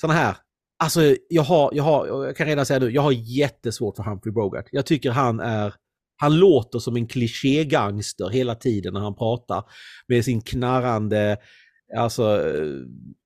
sådana 0.00 0.18
här, 0.18 0.36
alltså 0.78 1.16
jag 1.28 1.42
har, 1.42 1.70
jag 1.74 1.84
har, 1.84 2.06
jag 2.06 2.36
kan 2.36 2.46
redan 2.46 2.66
säga 2.66 2.78
nu, 2.78 2.90
jag 2.90 3.02
har 3.02 3.12
jättesvårt 3.12 3.96
för 3.96 4.02
Humphrey 4.02 4.32
Bogart. 4.32 4.68
Jag 4.70 4.86
tycker 4.86 5.10
han 5.10 5.40
är, 5.40 5.74
han 6.16 6.36
låter 6.36 6.78
som 6.78 6.96
en 6.96 7.06
klichégangster 7.06 8.28
hela 8.28 8.54
tiden 8.54 8.92
när 8.92 9.00
han 9.00 9.14
pratar 9.14 9.64
med 10.08 10.24
sin 10.24 10.40
knarrande 10.40 11.36
alltså 11.96 12.52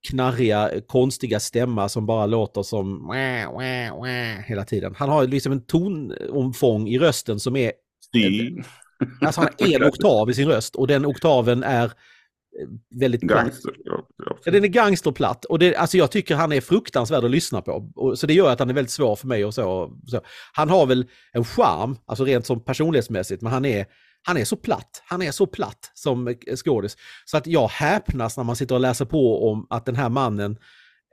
knarriga, 0.08 0.70
konstiga 0.86 1.40
stämma 1.40 1.88
som 1.88 2.06
bara 2.06 2.26
låter 2.26 2.62
som 2.62 3.06
wah, 3.06 3.52
wah, 3.52 4.00
wah, 4.00 4.42
hela 4.46 4.64
tiden. 4.64 4.94
Han 4.96 5.08
har 5.08 5.26
liksom 5.26 5.52
en 5.52 5.66
tonomfång 5.66 6.88
i 6.88 6.98
rösten 6.98 7.40
som 7.40 7.56
är... 7.56 7.72
Stil. 8.08 8.62
Alltså 9.20 9.40
han 9.40 9.50
har 9.58 9.74
en 9.74 9.84
oktav 9.84 10.30
i 10.30 10.34
sin 10.34 10.48
röst 10.48 10.76
och 10.76 10.86
den 10.86 11.06
oktaven 11.06 11.62
är 11.62 11.84
eh, 11.84 11.90
väldigt 13.00 13.20
Gangster, 13.20 13.70
platt. 13.70 14.06
Ja, 14.44 14.52
den 14.52 14.64
är 14.64 14.68
gangsterplatt 14.68 15.44
och 15.44 15.58
det, 15.58 15.76
alltså 15.76 15.96
jag 15.96 16.10
tycker 16.10 16.34
han 16.34 16.52
är 16.52 16.60
fruktansvärd 16.60 17.24
att 17.24 17.30
lyssna 17.30 17.62
på. 17.62 17.90
Och, 17.94 18.18
så 18.18 18.26
det 18.26 18.34
gör 18.34 18.52
att 18.52 18.58
han 18.58 18.70
är 18.70 18.74
väldigt 18.74 18.90
svår 18.90 19.16
för 19.16 19.26
mig 19.26 19.44
och 19.44 19.54
så, 19.54 19.92
så. 20.06 20.20
Han 20.52 20.68
har 20.68 20.86
väl 20.86 21.06
en 21.32 21.44
charm, 21.44 21.96
alltså 22.06 22.24
rent 22.24 22.46
som 22.46 22.64
personlighetsmässigt, 22.64 23.42
men 23.42 23.52
han 23.52 23.64
är 23.64 23.86
han 24.26 24.36
är 24.36 24.44
så 24.44 24.56
platt. 24.56 25.02
Han 25.06 25.22
är 25.22 25.30
så 25.30 25.46
platt 25.46 25.90
som 25.94 26.34
skådis. 26.64 26.96
Så 27.24 27.36
att 27.36 27.46
jag 27.46 27.68
häpnas 27.68 28.36
när 28.36 28.44
man 28.44 28.56
sitter 28.56 28.74
och 28.74 28.80
läser 28.80 29.04
på 29.04 29.50
om 29.50 29.66
att 29.70 29.86
den 29.86 29.96
här 29.96 30.08
mannen 30.08 30.58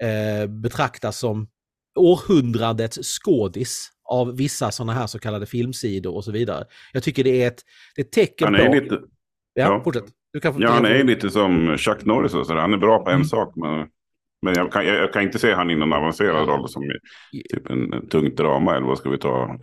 eh, 0.03 0.49
betraktas 0.49 1.17
som 1.17 1.47
århundradets 1.95 2.99
skådis 3.03 3.89
av 4.09 4.37
vissa 4.37 4.71
sådana 4.71 4.93
här 4.93 5.07
så 5.07 5.19
kallade 5.19 5.45
filmsidor 5.45 6.15
och 6.15 6.23
så 6.23 6.31
vidare. 6.31 6.65
Jag 6.93 7.03
tycker 7.03 7.23
det 7.23 7.43
är 7.43 7.47
ett, 7.47 7.61
det 7.95 8.01
är 8.01 8.05
ett 8.05 8.11
tecken 8.11 8.45
han 8.45 8.55
är 8.55 8.67
på... 8.67 8.73
Lite... 8.73 8.95
Ja, 9.53 9.63
ja, 9.63 9.81
fortsätt. 9.83 10.05
Du 10.33 10.39
kan 10.39 10.53
få... 10.53 10.61
ja, 10.61 10.69
han 10.69 10.85
är 10.85 11.03
lite 11.03 11.29
som 11.29 11.77
Chuck 11.77 12.05
Norris 12.05 12.33
och 12.33 12.47
så 12.47 12.55
Han 12.55 12.73
är 12.73 12.77
bra 12.77 13.03
på 13.03 13.09
en 13.09 13.15
mm. 13.15 13.25
sak. 13.25 13.53
Men, 13.55 13.87
men 14.41 14.53
jag, 14.55 14.71
kan, 14.71 14.85
jag, 14.85 14.95
jag, 14.95 15.13
kan 15.13 15.23
inte 15.23 15.39
se 15.39 15.53
han 15.53 15.69
i 15.69 15.75
någon 15.75 15.93
avancerad 15.93 16.47
roll 16.47 16.69
som 16.69 16.83
typ 17.53 17.69
en, 17.69 17.93
en 17.93 18.09
tungt 18.09 18.37
drama 18.37 18.75
eller 18.75 18.87
vad 18.87 18.97
ska 18.97 19.09
vi 19.09 19.17
ta. 19.17 19.59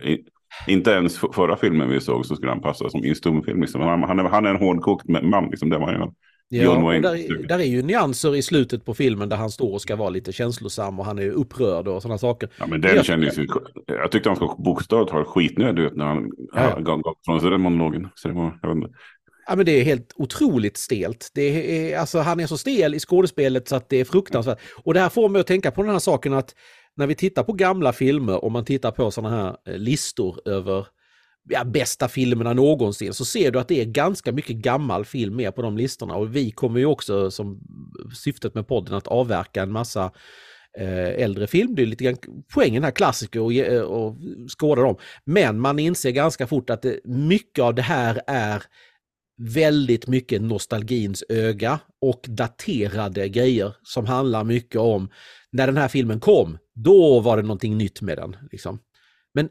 Inte 0.67 0.91
ens 0.91 1.17
förra 1.17 1.57
filmen 1.57 1.89
vi 1.89 2.01
såg 2.01 2.25
så 2.25 2.35
skulle 2.35 2.51
han 2.51 2.61
passa 2.61 2.89
som 2.89 3.05
i 3.05 3.09
en 3.09 3.15
stumfilm. 3.15 3.61
Liksom. 3.61 3.81
Han, 3.81 4.03
han, 4.03 4.19
är, 4.19 4.23
han 4.23 4.45
är 4.45 4.49
en 4.49 4.55
hårdkokt 4.55 5.07
man, 5.07 5.49
liksom, 5.49 5.69
det 5.69 5.77
var 5.77 5.93
han. 5.93 6.13
Ja, 6.53 6.75
där, 7.01 7.47
där, 7.47 7.59
är 7.59 7.63
ju 7.63 7.81
nyanser 7.81 8.35
i 8.35 8.41
slutet 8.41 8.85
på 8.85 8.93
filmen 8.93 9.29
där 9.29 9.37
han 9.37 9.49
står 9.49 9.73
och 9.73 9.81
ska 9.81 9.95
vara 9.95 10.09
lite 10.09 10.31
känslosam 10.31 10.99
och 10.99 11.05
han 11.05 11.19
är 11.19 11.29
upprörd 11.29 11.87
och 11.87 12.01
sådana 12.01 12.17
saker. 12.17 12.49
Ja, 12.59 12.67
men 12.67 12.81
den 12.81 12.95
jag, 12.95 13.05
kändes 13.05 13.37
ju... 13.37 13.47
Jag 13.87 14.11
tyckte 14.11 14.29
han 14.29 14.35
ska 14.35 14.55
bokstavligt 14.57 15.11
ha 15.11 15.23
skitnödig 15.23 15.83
ut 15.83 15.95
när 15.95 16.05
han 16.05 16.31
ja. 16.53 16.79
gav 16.79 17.01
från 17.25 17.41
sig 17.41 17.49
den 17.49 17.61
monologen. 17.61 18.09
Så 18.15 18.27
det 18.27 18.33
var, 18.33 18.59
jag. 18.61 18.91
Ja, 19.47 19.55
men 19.55 19.65
det 19.65 19.79
är 19.79 19.83
helt 19.83 20.13
otroligt 20.15 20.77
stelt. 20.77 21.31
Det 21.33 21.91
är, 21.91 21.99
alltså, 21.99 22.19
han 22.19 22.39
är 22.39 22.47
så 22.47 22.57
stel 22.57 22.95
i 22.95 22.99
skådespelet 22.99 23.67
så 23.67 23.75
att 23.75 23.89
det 23.89 23.99
är 23.99 24.05
fruktansvärt. 24.05 24.59
Och 24.83 24.93
det 24.93 24.99
här 24.99 25.09
får 25.09 25.29
mig 25.29 25.39
att 25.39 25.47
tänka 25.47 25.71
på 25.71 25.83
den 25.83 25.91
här 25.91 25.99
saken 25.99 26.33
att 26.33 26.55
när 26.97 27.07
vi 27.07 27.15
tittar 27.15 27.43
på 27.43 27.53
gamla 27.53 27.93
filmer 27.93 28.43
och 28.43 28.51
man 28.51 28.65
tittar 28.65 28.91
på 28.91 29.11
sådana 29.11 29.35
här 29.35 29.57
eh, 29.65 29.77
listor 29.77 30.39
över 30.45 30.87
ja, 31.49 31.63
bästa 31.63 32.07
filmerna 32.07 32.53
någonsin 32.53 33.13
så 33.13 33.25
ser 33.25 33.51
du 33.51 33.59
att 33.59 33.67
det 33.67 33.81
är 33.81 33.85
ganska 33.85 34.31
mycket 34.31 34.55
gammal 34.55 35.05
film 35.05 35.35
med 35.35 35.55
på 35.55 35.61
de 35.61 35.77
listorna. 35.77 36.15
Och 36.15 36.35
vi 36.35 36.51
kommer 36.51 36.79
ju 36.79 36.85
också 36.85 37.31
som 37.31 37.51
eh, 37.51 38.11
syftet 38.11 38.55
med 38.55 38.67
podden 38.67 38.95
att 38.95 39.07
avverka 39.07 39.63
en 39.63 39.71
massa 39.71 40.11
eh, 40.77 41.23
äldre 41.23 41.47
film. 41.47 41.75
Det 41.75 41.81
är 41.81 41.85
lite 41.85 42.03
grann 42.03 42.17
poängen 42.53 42.83
här, 42.83 42.91
klassiker 42.91 43.39
och, 43.39 43.51
och 43.97 44.17
skåda 44.59 44.81
dem. 44.81 44.97
Men 45.25 45.59
man 45.59 45.79
inser 45.79 46.11
ganska 46.11 46.47
fort 46.47 46.69
att 46.69 46.81
det, 46.81 46.99
mycket 47.05 47.63
av 47.63 47.75
det 47.75 47.81
här 47.81 48.21
är 48.27 48.63
väldigt 49.37 50.07
mycket 50.07 50.41
nostalgins 50.41 51.23
öga 51.29 51.79
och 52.01 52.25
daterade 52.27 53.29
grejer 53.29 53.75
som 53.83 54.05
handlar 54.05 54.43
mycket 54.43 54.81
om 54.81 55.09
när 55.51 55.67
den 55.67 55.77
här 55.77 55.87
filmen 55.87 56.19
kom, 56.19 56.57
då 56.75 57.19
var 57.19 57.37
det 57.37 57.43
någonting 57.43 57.77
nytt 57.77 58.01
med 58.01 58.17
den. 58.17 58.37
Liksom. 58.51 58.79
Men 59.33 59.49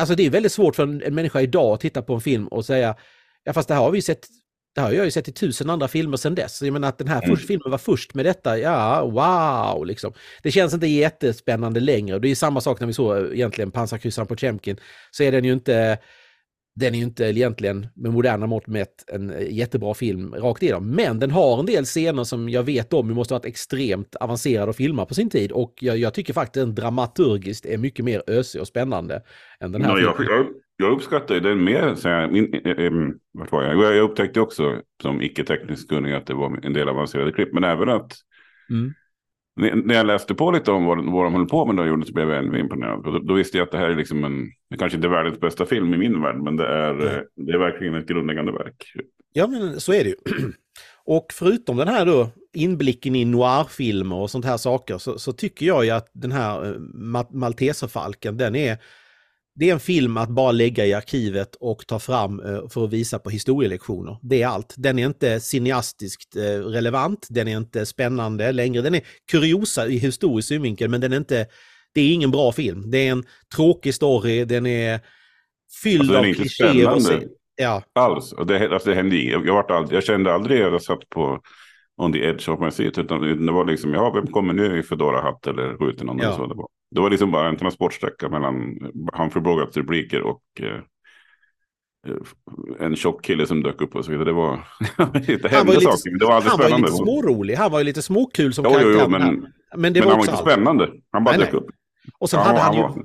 alltså 0.00 0.14
det 0.14 0.26
är 0.26 0.30
väldigt 0.30 0.52
svårt 0.52 0.76
för 0.76 0.82
en, 0.82 1.02
en 1.02 1.14
människa 1.14 1.40
idag 1.40 1.74
att 1.74 1.80
titta 1.80 2.02
på 2.02 2.14
en 2.14 2.20
film 2.20 2.48
och 2.48 2.64
säga, 2.64 2.96
ja 3.44 3.52
fast 3.52 3.68
det 3.68 3.74
här 3.74 3.80
har 3.80 3.90
vi 3.90 4.02
sett 4.02 4.26
det 4.74 4.82
har 4.82 4.92
jag 4.92 5.04
ju 5.04 5.10
sett 5.10 5.28
i 5.28 5.32
tusen 5.32 5.70
andra 5.70 5.88
filmer 5.88 6.16
sedan 6.16 6.34
dess. 6.34 6.62
Jag 6.62 6.72
menar 6.72 6.88
att 6.88 6.98
den 6.98 7.08
här 7.08 7.24
mm. 7.24 7.36
filmen 7.36 7.70
var 7.70 7.78
först 7.78 8.14
med 8.14 8.24
detta, 8.24 8.58
ja, 8.58 9.04
wow, 9.04 9.86
liksom. 9.86 10.12
Det 10.42 10.50
känns 10.50 10.74
inte 10.74 10.86
jättespännande 10.86 11.80
längre. 11.80 12.18
Det 12.18 12.28
är 12.28 12.34
samma 12.34 12.60
sak 12.60 12.80
när 12.80 12.86
vi 12.86 12.92
såg 12.92 13.32
egentligen 13.34 13.70
pansarkryssaren 13.70 14.26
på 14.26 14.36
Chemkin. 14.36 14.80
Så 15.10 15.22
är 15.22 15.32
den 15.32 15.44
ju 15.44 15.52
inte 15.52 15.98
den 16.78 16.94
är 16.94 16.98
ju 16.98 17.04
inte 17.04 17.24
egentligen 17.24 17.86
med 17.94 18.12
moderna 18.12 18.46
mått 18.46 18.66
mätt 18.66 19.04
en 19.12 19.34
jättebra 19.50 19.94
film 19.94 20.34
rakt 20.34 20.62
igenom. 20.62 20.90
Men 20.90 21.18
den 21.18 21.30
har 21.30 21.60
en 21.60 21.66
del 21.66 21.84
scener 21.84 22.24
som 22.24 22.48
jag 22.48 22.62
vet 22.62 22.92
om 22.92 23.14
måste 23.14 23.34
ha 23.34 23.38
varit 23.38 23.46
extremt 23.46 24.16
avancerade 24.16 24.70
att 24.70 24.76
filma 24.76 25.06
på 25.06 25.14
sin 25.14 25.30
tid. 25.30 25.52
Och 25.52 25.74
jag, 25.80 25.98
jag 25.98 26.14
tycker 26.14 26.32
faktiskt 26.32 26.66
den 26.66 26.74
dramaturgiskt 26.74 27.66
är 27.66 27.78
mycket 27.78 28.04
mer 28.04 28.22
ösig 28.26 28.60
och 28.60 28.66
spännande 28.66 29.22
än 29.60 29.72
den 29.72 29.82
här. 29.82 29.98
Ja, 29.98 30.14
jag, 30.18 30.26
jag, 30.30 30.46
jag 30.76 30.92
uppskattar 30.92 31.40
den 31.40 31.64
mer. 31.64 31.94
Så 31.94 32.08
jag, 32.08 32.32
min, 32.32 32.54
äh, 32.54 32.92
vart 33.32 33.52
var 33.52 33.62
jag? 33.62 33.96
jag 33.96 34.04
upptäckte 34.04 34.40
också 34.40 34.80
som 35.02 35.22
icke-teknisk 35.22 35.88
kunnig 35.88 36.12
att 36.12 36.26
det 36.26 36.34
var 36.34 36.60
en 36.62 36.72
del 36.72 36.88
avancerade 36.88 37.32
klipp. 37.32 37.52
Men 37.52 37.64
även 37.64 37.88
att 37.88 38.12
mm 38.70 38.94
när 39.58 39.94
jag 39.94 40.06
läste 40.06 40.34
på 40.34 40.50
lite 40.50 40.70
om 40.70 40.84
vad, 40.84 41.12
vad 41.12 41.24
de 41.24 41.34
höll 41.34 41.48
på 41.48 41.66
med 41.66 41.76
då 41.76 41.86
gjorde 41.86 42.06
så 42.06 42.12
blev 42.12 42.30
jag 42.30 42.38
ännu 42.38 42.58
imponerad. 42.60 43.04
Då, 43.04 43.18
då, 43.18 43.34
visste 43.34 43.58
jag 43.58 43.64
att 43.64 43.72
det 43.72 43.78
här 43.78 43.90
är 43.90 43.96
liksom 43.96 44.24
en, 44.24 44.46
det 44.70 44.76
kanske 44.76 44.96
inte 44.96 45.08
är 45.08 45.10
världens 45.10 45.40
bästa 45.40 45.66
film 45.66 45.94
i 45.94 45.96
min 45.96 46.22
värld, 46.22 46.42
men 46.42 46.56
det 46.56 46.66
är, 46.66 46.90
mm. 46.90 47.24
det 47.36 47.52
är 47.52 47.58
verkligen 47.58 47.94
ett 47.94 48.06
grundläggande 48.06 48.52
verk. 48.52 48.92
Ja, 49.32 49.46
men 49.46 49.80
så 49.80 49.92
är 49.92 50.04
det 50.04 50.10
ju. 50.10 50.16
Och 51.04 51.26
förutom 51.32 51.76
den 51.76 51.88
här 51.88 52.06
då 52.06 52.30
inblicken 52.54 53.16
i 53.16 53.24
noirfilmer 53.24 54.16
och 54.16 54.30
sånt 54.30 54.44
här 54.44 54.56
saker 54.56 54.98
så, 54.98 55.18
så 55.18 55.32
tycker 55.32 55.66
jag 55.66 55.84
ju 55.84 55.90
att 55.90 56.10
den 56.12 56.32
här 56.32 56.66
eh, 56.66 56.80
Malteserfalken, 57.30 58.36
den 58.36 58.56
är 58.56 58.78
det 59.58 59.68
är 59.68 59.72
en 59.72 59.80
film 59.80 60.16
att 60.16 60.28
bara 60.28 60.52
lägga 60.52 60.86
i 60.86 60.94
arkivet 60.94 61.56
och 61.60 61.86
ta 61.86 61.98
fram 61.98 62.40
eh, 62.40 62.68
för 62.68 62.84
att 62.84 62.92
visa 62.92 63.18
på 63.18 63.30
historielektioner. 63.30 64.18
Det 64.22 64.42
är 64.42 64.46
allt. 64.46 64.74
Den 64.76 64.98
är 64.98 65.06
inte 65.06 65.40
cineastiskt 65.40 66.36
eh, 66.36 66.42
relevant, 66.42 67.26
den 67.30 67.48
är 67.48 67.56
inte 67.56 67.86
spännande 67.86 68.52
längre. 68.52 68.82
Den 68.82 68.94
är 68.94 69.00
kuriosa 69.30 69.86
i 69.86 69.98
historisk 69.98 70.48
synvinkel, 70.48 70.90
men 70.90 71.00
den 71.00 71.12
är 71.12 71.16
inte... 71.16 71.46
Det 71.94 72.00
är 72.00 72.12
ingen 72.12 72.30
bra 72.30 72.52
film. 72.52 72.90
Det 72.90 72.98
är 72.98 73.10
en 73.12 73.24
tråkig 73.56 73.94
story, 73.94 74.44
den 74.44 74.66
är 74.66 75.00
fylld 75.82 76.10
alltså, 76.10 76.18
av 76.18 76.34
klichéer. 76.34 76.94
Och 76.94 77.02
se, 77.02 77.18
ja. 77.56 77.82
Alls. 77.94 78.32
Och 78.32 78.46
det, 78.46 78.72
alltså, 78.72 78.88
det 78.88 78.94
hände 78.94 79.16
jag, 79.16 79.46
jag, 79.46 79.70
aldrig, 79.70 79.96
jag 79.96 80.04
kände 80.04 80.34
aldrig 80.34 80.62
att 80.62 80.72
jag 80.72 80.82
satt 80.82 81.08
på 81.08 81.40
on 81.98 82.12
the 82.12 82.18
edge 82.18 82.48
of 82.48 82.60
my 82.60 82.70
seat, 82.70 82.98
utan 82.98 83.46
det 83.46 83.52
var 83.52 83.64
liksom, 83.64 83.94
ja, 83.94 84.10
vem 84.10 84.26
kommer 84.26 84.54
nu 84.54 84.78
i 84.78 84.82
Fedora-hatt 84.82 85.46
eller 85.46 85.76
skjuter 85.76 86.04
någon? 86.04 86.18
Ja. 86.18 86.36
Så 86.36 86.46
det 86.46 86.54
var. 86.54 86.68
Det 86.90 87.00
var 87.00 87.10
liksom 87.10 87.30
bara 87.30 87.48
en 87.48 87.56
transportsträcka 87.56 88.28
mellan 88.28 88.78
Humphrey 89.12 89.42
Bogarts 89.42 89.76
repliker 89.76 90.22
och 90.22 90.42
eh, 90.60 90.80
en 92.80 92.96
tjock 92.96 93.24
kille 93.24 93.46
som 93.46 93.62
dök 93.62 93.80
upp 93.80 93.94
och 93.94 94.04
så 94.04 94.10
vidare. 94.10 94.24
Det 94.24 94.32
var 94.32 94.60
lite 95.26 95.48
hände 95.48 95.80
saker, 95.80 96.10
men 96.10 96.18
det 96.18 96.24
var 96.24 96.32
han 96.32 96.42
spännande. 96.42 96.62
Han 96.62 96.82
var 96.82 96.88
lite 96.88 96.92
smårolig, 96.92 97.54
han 97.54 97.70
var 97.70 97.78
ju 97.78 97.84
lite 97.84 98.02
småkul 98.02 98.54
som 98.54 98.64
jo, 98.64 98.70
karaktär. 98.70 99.00
Jo, 99.02 99.08
men, 99.08 99.46
men, 99.76 99.92
det 99.92 100.00
men 100.00 100.08
var 100.08 100.16
han 100.16 100.18
var 100.18 100.26
inte 100.26 100.42
spännande. 100.42 100.88
Han 101.12 101.24
bara 101.24 101.36
nej, 101.36 101.40
dök 101.40 101.52
nej. 101.52 101.60
upp. 101.60 101.70
Och 102.18 102.30
sen 102.30 102.40
ja, 102.40 102.46
hade 102.46 102.60
han, 102.60 102.76
han 102.76 102.94
ju... 102.96 103.02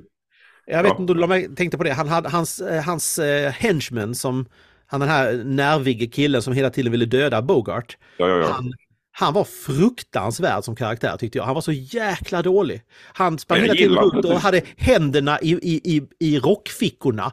Jag 0.66 0.82
vet 0.82 0.98
inte 0.98 1.12
om 1.12 1.28
du 1.28 1.54
tänkte 1.54 1.78
på 1.78 1.84
det, 1.84 1.92
han 1.92 2.08
hade 2.08 2.28
hans, 2.28 2.60
eh, 2.60 2.82
hans 2.82 3.18
uh, 3.18 3.48
henchman 3.48 4.14
som, 4.14 4.46
han 4.86 5.00
den 5.00 5.08
här 5.08 5.44
nervige 5.44 6.06
killen 6.06 6.42
som 6.42 6.52
hela 6.52 6.70
tiden 6.70 6.92
ville 6.92 7.04
döda 7.04 7.42
Bogart. 7.42 7.98
Ja, 8.16 8.28
ja, 8.28 8.36
ja. 8.36 8.48
Han, 8.52 8.72
han 9.16 9.34
var 9.34 9.44
fruktansvärd 9.44 10.64
som 10.64 10.76
karaktär 10.76 11.16
tyckte 11.16 11.38
jag. 11.38 11.44
Han 11.44 11.54
var 11.54 11.60
så 11.60 11.72
jäkla 11.72 12.42
dålig. 12.42 12.82
Han 13.12 13.38
sprang 13.38 13.60
hela 13.60 13.74
tiden 13.74 13.96
runt 13.96 14.24
och 14.24 14.40
hade 14.40 14.62
händerna 14.76 15.40
i, 15.40 15.52
i, 15.52 15.96
i, 15.96 16.02
i 16.20 16.38
rockfickorna. 16.38 17.32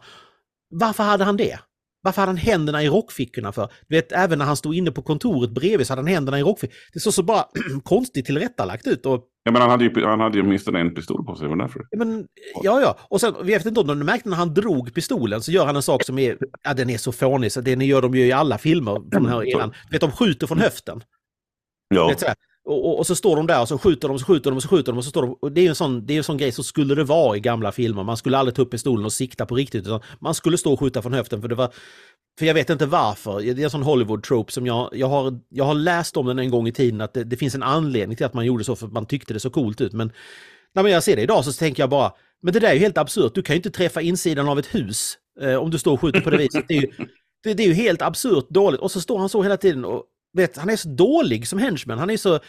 Varför 0.69 1.03
hade 1.03 1.23
han 1.23 1.37
det? 1.37 1.59
Varför 2.03 2.21
hade 2.21 2.29
han 2.29 2.37
händerna 2.37 2.83
i 2.83 2.89
rockfickorna 2.89 3.51
för? 3.51 3.69
Du 3.87 3.95
vet, 3.95 4.11
även 4.11 4.39
när 4.39 4.45
han 4.45 4.57
stod 4.57 4.75
inne 4.75 4.91
på 4.91 5.01
kontoret 5.01 5.51
bredvid 5.51 5.87
så 5.87 5.93
hade 5.93 6.01
han 6.01 6.07
händerna 6.07 6.39
i 6.39 6.43
rockfickorna. 6.43 6.79
Det 6.93 6.99
såg 6.99 7.13
så 7.13 7.23
bara 7.23 7.45
konstigt 7.83 8.25
tillrättalagt 8.25 8.87
ut. 8.87 9.05
Och... 9.05 9.23
Ja, 9.43 9.51
men 9.51 9.61
han 9.61 9.71
hade 9.71 9.83
ju, 9.83 10.05
han 10.05 10.19
hade 10.19 10.37
ju 10.37 10.43
åtminstone 10.43 10.79
en 10.79 10.93
pistol 10.93 11.25
på 11.25 11.35
sig, 11.35 11.47
var 11.47 11.55
därför. 11.55 11.81
Ja, 11.89 11.97
men, 11.97 12.25
ja, 12.63 12.81
ja. 12.81 12.97
Och 13.09 13.21
sen, 13.21 13.35
vi 13.43 13.53
vet 13.53 13.65
inte 13.65 13.79
om 13.79 13.87
du 13.87 13.95
märkte 13.95 14.29
när 14.29 14.37
han 14.37 14.53
drog 14.53 14.93
pistolen 14.93 15.41
så 15.41 15.51
gör 15.51 15.65
han 15.65 15.75
en 15.75 15.81
sak 15.81 16.03
som 16.03 16.19
är, 16.19 16.37
ja 16.63 16.73
den 16.73 16.89
är 16.89 16.97
så 16.97 17.11
fånig, 17.11 17.51
så 17.51 17.61
den 17.61 17.81
gör 17.81 18.01
de 18.01 18.15
ju 18.15 18.25
i 18.25 18.31
alla 18.31 18.57
filmer 18.57 18.93
från 18.93 19.23
den 19.23 19.25
här 19.25 19.49
eran. 19.49 19.69
Du 19.69 19.91
vet, 19.91 20.01
de 20.01 20.11
skjuter 20.11 20.47
från 20.47 20.59
höften. 20.59 21.01
Ja. 21.91 22.15
Och, 22.63 22.85
och, 22.85 22.99
och, 22.99 23.07
så 23.07 23.15
står 23.15 23.35
de 23.35 23.47
där 23.47 23.61
och 23.61 23.67
så 23.67 23.77
skjuter 23.77 24.07
de, 24.07 24.19
så 24.19 24.25
skjuter 24.25 24.51
de, 24.51 24.61
så 24.61 24.67
skjuter 24.67 24.91
de 24.91 24.97
och 24.97 25.03
så 25.03 25.09
står 25.09 25.21
de. 25.21 25.37
Och 25.41 25.51
det 25.51 25.65
är 25.65 25.69
en 25.69 25.75
sån, 25.75 26.05
det 26.05 26.13
är 26.13 26.17
en 26.17 26.23
sån 26.23 26.37
grej, 26.37 26.51
så 26.51 26.63
skulle 26.63 26.95
det 26.95 27.03
vara 27.03 27.37
i 27.37 27.39
gamla 27.39 27.71
filmer. 27.71 28.03
Man 28.03 28.17
skulle 28.17 28.37
aldrig 28.37 28.55
ta 28.55 28.61
upp 28.61 28.71
pistolen 28.71 29.05
och 29.05 29.13
sikta 29.13 29.45
på 29.45 29.55
riktigt. 29.55 29.87
Utan 29.87 30.01
man 30.19 30.33
skulle 30.33 30.57
stå 30.57 30.73
och 30.73 30.79
skjuta 30.79 31.01
från 31.01 31.13
höften 31.13 31.41
för 31.41 31.47
det 31.47 31.55
var... 31.55 31.73
För 32.39 32.45
jag 32.45 32.53
vet 32.53 32.69
inte 32.69 32.85
varför. 32.85 33.41
Det 33.41 33.61
är 33.61 33.63
en 33.63 33.69
sån 33.69 33.83
Hollywood-trope 33.83 34.51
som 34.51 34.65
jag, 34.65 34.89
jag, 34.91 35.07
har, 35.07 35.39
jag 35.49 35.65
har 35.65 35.73
läst 35.73 36.17
om 36.17 36.25
den 36.25 36.39
en 36.39 36.51
gång 36.51 36.67
i 36.67 36.71
tiden. 36.71 37.01
Att 37.01 37.13
det, 37.13 37.23
det 37.23 37.37
finns 37.37 37.55
en 37.55 37.63
anledning 37.63 38.17
till 38.17 38.25
att 38.25 38.33
man 38.33 38.45
gjorde 38.45 38.63
så 38.63 38.75
för 38.75 38.87
att 38.87 38.93
man 38.93 39.05
tyckte 39.05 39.33
det 39.33 39.39
så 39.39 39.49
coolt 39.49 39.81
ut. 39.81 39.93
Men 39.93 40.11
när 40.73 40.87
jag 40.87 41.03
ser 41.03 41.15
det 41.15 41.21
idag 41.21 41.45
så 41.45 41.53
tänker 41.53 41.83
jag 41.83 41.89
bara, 41.89 42.11
men 42.41 42.53
det 42.53 42.59
där 42.59 42.69
är 42.69 42.73
ju 42.73 42.79
helt 42.79 42.97
absurt. 42.97 43.35
Du 43.35 43.41
kan 43.41 43.53
ju 43.53 43.57
inte 43.57 43.71
träffa 43.71 44.01
insidan 44.01 44.49
av 44.49 44.59
ett 44.59 44.75
hus 44.75 45.17
eh, 45.41 45.55
om 45.55 45.71
du 45.71 45.77
står 45.77 45.93
och 45.93 46.01
skjuter 46.01 46.21
på 46.21 46.29
det 46.29 46.37
viset. 46.37 46.65
Det 46.67 46.77
är 46.77 46.81
ju, 46.81 46.87
det, 47.43 47.53
det 47.53 47.63
är 47.63 47.67
ju 47.67 47.73
helt 47.73 48.01
absurt 48.01 48.49
dåligt. 48.49 48.79
Och 48.79 48.91
så 48.91 49.01
står 49.01 49.17
han 49.19 49.29
så 49.29 49.43
hela 49.43 49.57
tiden 49.57 49.85
och 49.85 50.03
vet, 50.33 50.57
han 50.57 50.69
är 50.69 50.75
så 50.75 50.89
dålig 50.89 51.47
som 51.47 51.59
henchman. 51.59 51.99
Han 51.99 52.09
är 52.09 52.17
så... 52.17 52.39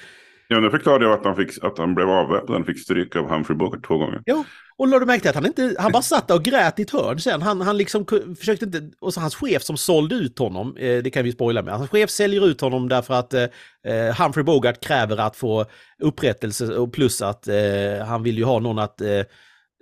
Ja, 0.49 0.61
nu 0.61 0.71
förklarade 0.71 1.05
jag 1.05 1.15
att 1.15 1.25
han, 1.25 1.37
fick, 1.37 1.65
att 1.65 1.79
han 1.79 1.95
blev 1.95 2.09
avväpnad. 2.09 2.57
Han 2.57 2.65
fick 2.65 2.79
stryk 2.79 3.17
av 3.17 3.29
Humphrey 3.29 3.57
Bogart 3.57 3.87
två 3.87 3.99
gånger. 3.99 4.23
Ja, 4.25 4.45
och 4.77 4.89
lade 4.89 5.03
du 5.03 5.07
märke 5.07 5.21
till 5.21 5.29
att 5.29 5.35
han 5.35 5.47
inte, 5.47 5.77
han 5.79 5.93
bara 5.93 6.03
satt 6.03 6.31
och 6.31 6.45
grät 6.45 6.79
i 6.79 6.83
ett 6.83 6.91
hörn 6.91 7.21
sen. 7.21 7.43
Han, 7.43 7.61
han 7.61 7.77
liksom 7.77 8.07
försökte 8.39 8.65
inte, 8.65 8.91
och 9.01 9.15
så 9.15 9.21
hans 9.21 9.35
chef 9.35 9.62
som 9.62 9.77
sålde 9.77 10.15
ut 10.15 10.39
honom, 10.39 10.77
eh, 10.77 11.03
det 11.03 11.11
kan 11.11 11.25
vi 11.25 11.33
spoila 11.33 11.62
med. 11.62 11.75
Hans 11.75 11.91
chef 11.91 12.11
säljer 12.11 12.47
ut 12.47 12.61
honom 12.61 12.89
därför 12.89 13.15
att 13.15 13.35
eh, 13.35 13.43
eh, 13.87 14.23
Humphrey 14.23 14.45
Bogart 14.45 14.85
kräver 14.85 15.17
att 15.17 15.37
få 15.37 15.65
upprättelse 16.03 16.67
och 16.77 16.93
plus 16.93 17.23
att 17.23 17.49
eh, 17.49 18.07
han 18.07 18.23
vill 18.23 18.39
ju 18.39 18.45
ha 18.45 18.59
någon 18.59 18.79
att 18.79 19.01
eh, 19.01 19.23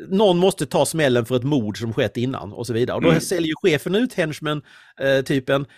någon 0.09 0.39
måste 0.39 0.67
ta 0.67 0.87
smällen 0.87 1.25
för 1.25 1.37
ett 1.37 1.45
mord 1.45 1.79
som 1.79 1.95
skett 1.95 2.17
innan 2.17 2.53
och 2.53 2.67
så 2.67 2.73
vidare. 2.73 2.97
Och 2.97 3.03
då 3.03 3.09
mm. 3.09 3.21
säljer 3.21 3.55
chefen 3.63 3.95
ut 3.95 4.15
henchman-typen 4.15 5.63
eh, 5.63 5.69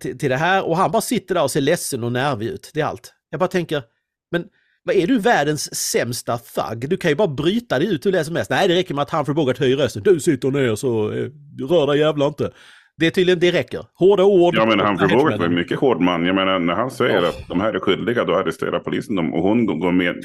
till, 0.00 0.18
till 0.18 0.30
det 0.30 0.36
här 0.36 0.68
och 0.68 0.76
han 0.76 0.90
bara 0.90 1.02
sitter 1.02 1.34
där 1.34 1.42
och 1.42 1.50
ser 1.50 1.60
ledsen 1.60 2.04
och 2.04 2.12
nervig 2.12 2.46
ut. 2.46 2.70
Det 2.74 2.80
är 2.80 2.84
allt. 2.84 3.12
Jag 3.30 3.40
bara 3.40 3.48
tänker, 3.48 3.82
men 4.30 4.44
vad 4.84 4.96
är 4.96 5.06
du 5.06 5.18
världens 5.18 5.74
sämsta 5.74 6.38
thug? 6.38 6.88
Du 6.88 6.96
kan 6.96 7.10
ju 7.10 7.14
bara 7.14 7.28
bryta 7.28 7.78
dig 7.78 7.94
ut 7.94 8.06
hur 8.06 8.12
det 8.12 8.24
som 8.24 8.36
helst. 8.36 8.50
Nej, 8.50 8.68
det 8.68 8.74
räcker 8.74 8.94
med 8.94 9.02
att 9.02 9.10
Humphrey 9.10 9.34
Bogart 9.34 9.58
höjer 9.58 9.76
rösten. 9.76 10.02
Du 10.02 10.20
sitter 10.20 10.50
ner 10.50 10.74
så 10.74 11.12
eh, 11.12 11.30
rör 11.68 11.86
dig 11.86 11.98
jävla 11.98 12.26
inte. 12.26 12.52
Det 12.96 13.06
är 13.06 13.10
tydligen, 13.10 13.40
det 13.40 13.52
räcker. 13.52 13.80
Hårda 13.94 14.24
ord. 14.24 14.54
Ja, 14.56 14.66
men 14.66 14.80
Humphrey 14.80 15.16
Bogart 15.16 15.40
var 15.40 15.48
mycket 15.48 15.78
hård 15.78 16.00
man. 16.00 16.26
Jag 16.26 16.34
menar, 16.34 16.58
när 16.58 16.74
han 16.74 16.90
säger 16.90 17.20
oh. 17.20 17.28
att 17.28 17.48
de 17.48 17.60
här 17.60 17.74
är 17.74 17.78
skyldiga, 17.78 18.24
då 18.24 18.34
arresterar 18.34 18.78
polisen 18.78 19.16
dem. 19.16 19.34
Och 19.34 19.42
hon 19.42 19.66
går 19.66 19.92
med. 19.92 20.16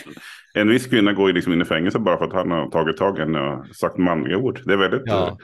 En 0.53 0.69
viss 0.69 0.88
kvinna 0.88 1.13
går 1.13 1.27
ju 1.27 1.33
liksom 1.33 1.53
in 1.53 1.62
i 1.62 1.65
fängelse 1.65 2.00
bara 2.00 2.17
för 2.17 2.25
att 2.25 2.33
han 2.33 2.51
har 2.51 2.69
tagit 2.69 2.98
tag 2.98 3.17
i 3.17 3.19
henne 3.19 3.39
och 3.39 3.75
sagt 3.75 3.98
manliga 3.98 4.38
ord. 4.38 4.62
Det 4.65 4.74
är 4.74 4.77
väldigt... 4.77 5.01
Ja. 5.05 5.38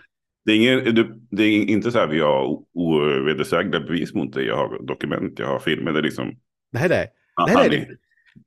Det 0.46 0.52
är, 0.52 0.56
ingen, 0.56 0.96
det 1.32 1.44
är 1.44 1.66
inte 1.66 1.92
så 1.92 2.00
här 2.00 2.08
vi 2.08 2.20
har 2.20 2.60
ovedersägliga 2.74 3.80
bevis 3.80 4.14
mot 4.14 4.34
det. 4.34 4.44
Jag 4.44 4.58
har 4.58 4.86
dokument, 4.88 5.40
jag 5.40 5.48
har 5.48 5.60
filmer. 5.60 5.92
Det 5.94 6.00
är 6.00 6.04
liksom... 6.04 6.36
Nej, 6.74 6.90
nej. 6.90 7.08
nej, 7.48 7.70
nej. 7.70 7.98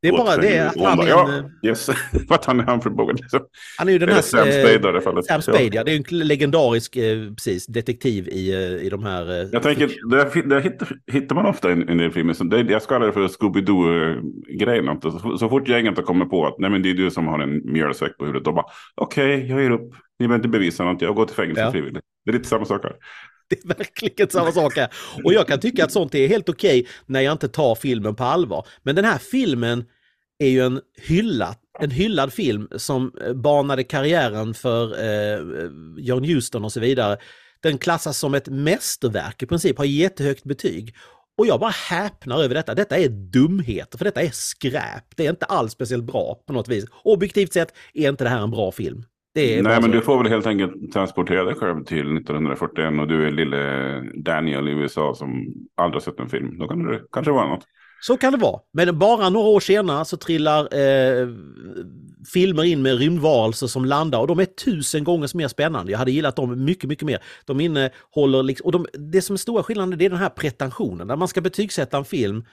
Det 0.00 0.08
är 0.08 0.12
bara 0.12 0.36
det 0.36 0.58
att 0.58 0.80
han 0.80 1.00
är 1.00 1.08
ja. 1.08 1.42
Yes, 1.66 1.88
att 2.28 2.44
han 2.44 2.60
är 2.60 2.64
Humphrey. 2.64 3.12
Liksom. 3.12 3.40
Han 3.78 3.88
är 3.88 3.92
ju 3.92 3.98
den 3.98 4.08
här... 4.08 4.20
Sam 4.20 4.52
Spade 4.52 4.74
i 4.74 4.92
det 4.92 5.00
fallet. 5.00 5.24
Sam 5.24 5.42
Spade, 5.42 5.70
ja. 5.72 5.84
Det 5.84 5.92
är 5.92 5.96
en 6.12 6.18
legendarisk 6.18 6.96
eh, 6.96 7.30
precis, 7.34 7.66
detektiv 7.66 8.28
i, 8.28 8.52
eh, 8.52 8.86
i 8.86 8.88
de 8.90 9.04
här... 9.04 9.30
Eh, 9.30 9.48
jag 9.52 9.62
tänker, 9.62 9.90
det, 10.10 10.48
det 10.48 10.60
hittar, 10.60 10.88
hittar 11.12 11.34
man 11.34 11.46
ofta 11.46 11.68
i 11.70 11.72
en 11.72 11.98
del 11.98 12.10
filmer. 12.10 12.44
Det, 12.44 12.72
jag 12.72 12.82
kallar 12.82 13.06
det 13.06 13.12
för 13.12 13.28
Scooby-Doo-grejen. 13.28 15.00
Så, 15.02 15.38
så 15.38 15.48
fort 15.48 15.68
gänget 15.68 16.04
kommer 16.04 16.24
på 16.24 16.46
att 16.46 16.58
nej, 16.58 16.70
men 16.70 16.82
det 16.82 16.90
är 16.90 16.94
du 16.94 17.10
som 17.10 17.26
har 17.26 17.38
en 17.38 17.72
mjölsäck 17.72 18.18
på 18.18 18.24
huvudet. 18.24 18.44
Då 18.44 18.52
bara, 18.52 18.66
okej, 18.94 19.36
okay, 19.36 19.48
jag 19.48 19.62
ger 19.62 19.70
upp. 19.70 19.94
Ni 20.18 20.28
behöver 20.28 20.38
inte 20.38 20.58
bevisa 20.58 20.84
något, 20.84 21.02
jag 21.02 21.14
går 21.14 21.26
till 21.26 21.36
fängelse 21.36 21.60
ja. 21.62 21.72
frivilligt. 21.72 22.04
Det 22.24 22.30
är 22.30 22.32
lite 22.32 22.48
samma 22.48 22.64
sak 22.64 22.82
här. 22.82 22.96
Det 23.48 23.64
är 23.64 23.68
verkligen 23.68 24.30
samma 24.30 24.52
sak 24.52 24.76
här. 24.76 24.88
Och 25.24 25.32
jag 25.32 25.46
kan 25.46 25.60
tycka 25.60 25.84
att 25.84 25.92
sånt 25.92 26.14
är 26.14 26.28
helt 26.28 26.48
okej 26.48 26.80
okay 26.80 26.92
när 27.06 27.20
jag 27.20 27.32
inte 27.32 27.48
tar 27.48 27.74
filmen 27.74 28.14
på 28.14 28.24
allvar. 28.24 28.66
Men 28.82 28.94
den 28.94 29.04
här 29.04 29.18
filmen 29.18 29.84
är 30.38 30.48
ju 30.48 30.66
en 30.66 30.80
hyllad, 30.96 31.54
en 31.80 31.90
hyllad 31.90 32.32
film 32.32 32.68
som 32.76 33.12
eh, 33.24 33.32
banade 33.32 33.84
karriären 33.84 34.54
för 34.54 35.04
eh, 35.04 35.40
John 35.98 36.24
Huston 36.24 36.64
och 36.64 36.72
så 36.72 36.80
vidare. 36.80 37.16
Den 37.60 37.78
klassas 37.78 38.18
som 38.18 38.34
ett 38.34 38.48
mästerverk 38.48 39.42
i 39.42 39.46
princip, 39.46 39.78
har 39.78 39.84
jättehögt 39.84 40.44
betyg. 40.44 40.94
Och 41.38 41.46
jag 41.46 41.60
bara 41.60 41.70
häpnar 41.70 42.42
över 42.42 42.54
detta. 42.54 42.74
Detta 42.74 42.96
är 42.96 43.08
dumheter, 43.08 43.98
för 43.98 44.04
detta 44.04 44.22
är 44.22 44.30
skräp. 44.30 45.16
Det 45.16 45.26
är 45.26 45.30
inte 45.30 45.46
alls 45.46 45.72
speciellt 45.72 46.04
bra 46.04 46.42
på 46.46 46.52
något 46.52 46.68
vis. 46.68 46.84
Objektivt 47.04 47.52
sett 47.52 47.74
är 47.94 48.08
inte 48.08 48.24
det 48.24 48.30
här 48.30 48.42
en 48.42 48.50
bra 48.50 48.72
film. 48.72 49.04
Nej, 49.34 49.80
men 49.80 49.90
du 49.90 50.00
får 50.00 50.22
väl 50.22 50.32
helt 50.32 50.46
enkelt 50.46 50.92
transportera 50.92 51.44
dig 51.44 51.54
själv 51.54 51.84
till 51.84 52.16
1941 52.16 53.00
och 53.00 53.08
du 53.08 53.26
är 53.26 53.30
lille 53.30 54.00
Daniel 54.24 54.68
i 54.68 54.72
USA 54.72 55.14
som 55.14 55.54
aldrig 55.76 56.02
sett 56.02 56.20
en 56.20 56.28
film. 56.28 56.58
Då 56.58 56.68
kan 56.68 56.84
det 56.84 57.00
kanske 57.12 57.32
vara 57.32 57.48
något. 57.48 57.64
Så 58.00 58.16
kan 58.16 58.32
det 58.32 58.38
vara. 58.38 58.60
Men 58.72 58.98
bara 58.98 59.30
några 59.30 59.48
år 59.48 59.60
senare 59.60 60.04
så 60.04 60.16
trillar 60.16 60.78
eh, 60.78 61.28
filmer 62.32 62.64
in 62.64 62.82
med 62.82 62.98
rymdvarelser 62.98 63.66
som 63.66 63.84
landar 63.84 64.20
och 64.20 64.26
de 64.26 64.38
är 64.38 64.44
tusen 64.44 65.04
gånger 65.04 65.36
mer 65.36 65.48
spännande. 65.48 65.92
Jag 65.92 65.98
hade 65.98 66.10
gillat 66.10 66.36
dem 66.36 66.64
mycket, 66.64 66.88
mycket 66.88 67.06
mer. 67.06 67.22
De 67.44 67.60
innehåller 67.60 68.42
liksom, 68.42 68.66
och 68.66 68.72
de, 68.72 68.86
det 68.92 69.22
som 69.22 69.34
är 69.34 69.38
stora 69.38 69.62
skillnaden 69.62 69.98
det 69.98 70.04
är 70.04 70.10
den 70.10 70.18
här 70.18 70.28
pretensionen. 70.28 71.06
När 71.06 71.16
man 71.16 71.28
ska 71.28 71.40
betygsätta 71.40 71.96
en 71.96 72.04
film, 72.04 72.44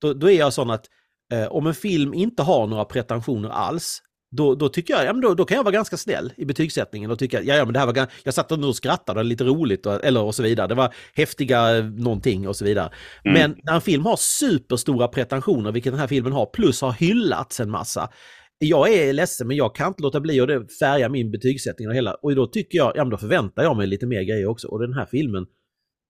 då, 0.00 0.14
då 0.14 0.30
är 0.30 0.38
jag 0.38 0.52
sån 0.52 0.70
att 0.70 0.86
eh, 1.32 1.46
om 1.46 1.66
en 1.66 1.74
film 1.74 2.14
inte 2.14 2.42
har 2.42 2.66
några 2.66 2.84
pretensioner 2.84 3.48
alls, 3.48 4.02
då, 4.36 4.54
då 4.54 4.68
tycker 4.68 4.94
jag, 4.94 5.04
ja, 5.04 5.12
men 5.12 5.22
då, 5.22 5.34
då 5.34 5.44
kan 5.44 5.56
jag 5.56 5.64
vara 5.64 5.72
ganska 5.72 5.96
snäll 5.96 6.32
i 6.36 6.44
betygssättningen 6.44 7.10
och 7.10 7.18
tycka, 7.18 7.42
ja, 7.42 7.54
ja 7.54 7.64
men 7.64 7.72
det 7.72 7.78
här 7.78 7.86
var, 7.86 8.08
jag 8.24 8.34
satt 8.34 8.52
och 8.52 8.76
skrattade, 8.76 9.22
lite 9.22 9.44
roligt 9.44 9.86
och, 9.86 10.04
eller 10.04 10.22
och 10.22 10.34
så 10.34 10.42
vidare. 10.42 10.66
Det 10.66 10.74
var 10.74 10.94
häftiga 11.14 11.76
eh, 11.76 11.84
någonting 11.84 12.48
och 12.48 12.56
så 12.56 12.64
vidare. 12.64 12.92
Mm. 13.24 13.40
Men 13.40 13.60
när 13.62 13.74
en 13.74 13.80
film 13.80 14.04
har 14.04 14.16
superstora 14.16 15.08
pretensioner, 15.08 15.72
vilket 15.72 15.92
den 15.92 16.00
här 16.00 16.06
filmen 16.06 16.32
har, 16.32 16.46
plus 16.46 16.80
har 16.80 16.92
hyllats 16.92 17.60
en 17.60 17.70
massa. 17.70 18.08
Jag 18.58 18.92
är 18.92 19.12
ledsen 19.12 19.46
men 19.46 19.56
jag 19.56 19.74
kan 19.74 19.88
inte 19.88 20.02
låta 20.02 20.20
bli 20.20 20.40
att 20.40 20.78
färga 20.78 21.08
min 21.08 21.30
betygssättning 21.30 21.88
och 21.88 21.94
hela. 21.94 22.14
Och 22.14 22.34
då 22.34 22.46
tycker 22.46 22.78
jag, 22.78 22.92
ja 22.96 23.04
men 23.04 23.10
då 23.10 23.16
förväntar 23.16 23.62
jag 23.62 23.76
mig 23.76 23.86
lite 23.86 24.06
mer 24.06 24.22
grejer 24.22 24.46
också. 24.46 24.68
Och 24.68 24.80
den 24.80 24.92
här 24.92 25.06
filmen, 25.06 25.46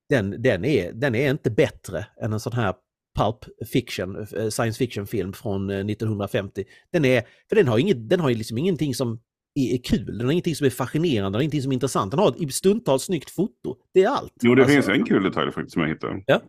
den, 0.08 0.42
den, 0.42 0.64
är, 0.64 0.92
den 0.92 1.14
är 1.14 1.30
inte 1.30 1.50
bättre 1.50 2.06
än 2.22 2.32
en 2.32 2.40
sån 2.40 2.52
här 2.52 2.74
pulp 3.14 3.68
fiction, 3.72 4.16
eh, 4.16 4.48
science 4.48 4.78
fiction 4.78 5.06
film 5.06 5.32
från 5.32 5.70
1950. 5.70 6.60
Eh, 6.60 6.66
den 6.92 7.04
är, 7.04 7.22
för 7.48 7.56
den 7.56 7.68
har, 7.68 7.78
inget, 7.78 8.08
den 8.08 8.20
har 8.20 8.30
liksom 8.30 8.58
ingenting 8.58 8.94
som 8.94 9.20
är 9.54 9.82
kul, 9.84 10.18
den 10.18 10.26
har 10.26 10.32
ingenting 10.32 10.56
som 10.56 10.66
är 10.66 10.70
fascinerande, 10.70 11.26
den 11.26 11.34
har 11.34 11.40
ingenting 11.40 11.62
som 11.62 11.72
är 11.72 11.74
intressant. 11.74 12.10
Den 12.10 12.20
har 12.20 12.44
ett 12.44 12.54
stundtals 12.54 13.02
snyggt 13.02 13.30
foto. 13.30 13.76
Det 13.94 14.02
är 14.02 14.08
allt. 14.08 14.32
Jo, 14.42 14.54
det 14.54 14.62
alltså, 14.62 14.74
finns 14.74 14.88
en 14.88 15.04
kul 15.04 15.22
detalj 15.22 15.52
faktiskt 15.52 15.72
som 15.72 15.82
jag 15.82 15.88
hittade. 15.88 16.22
Ja. 16.26 16.40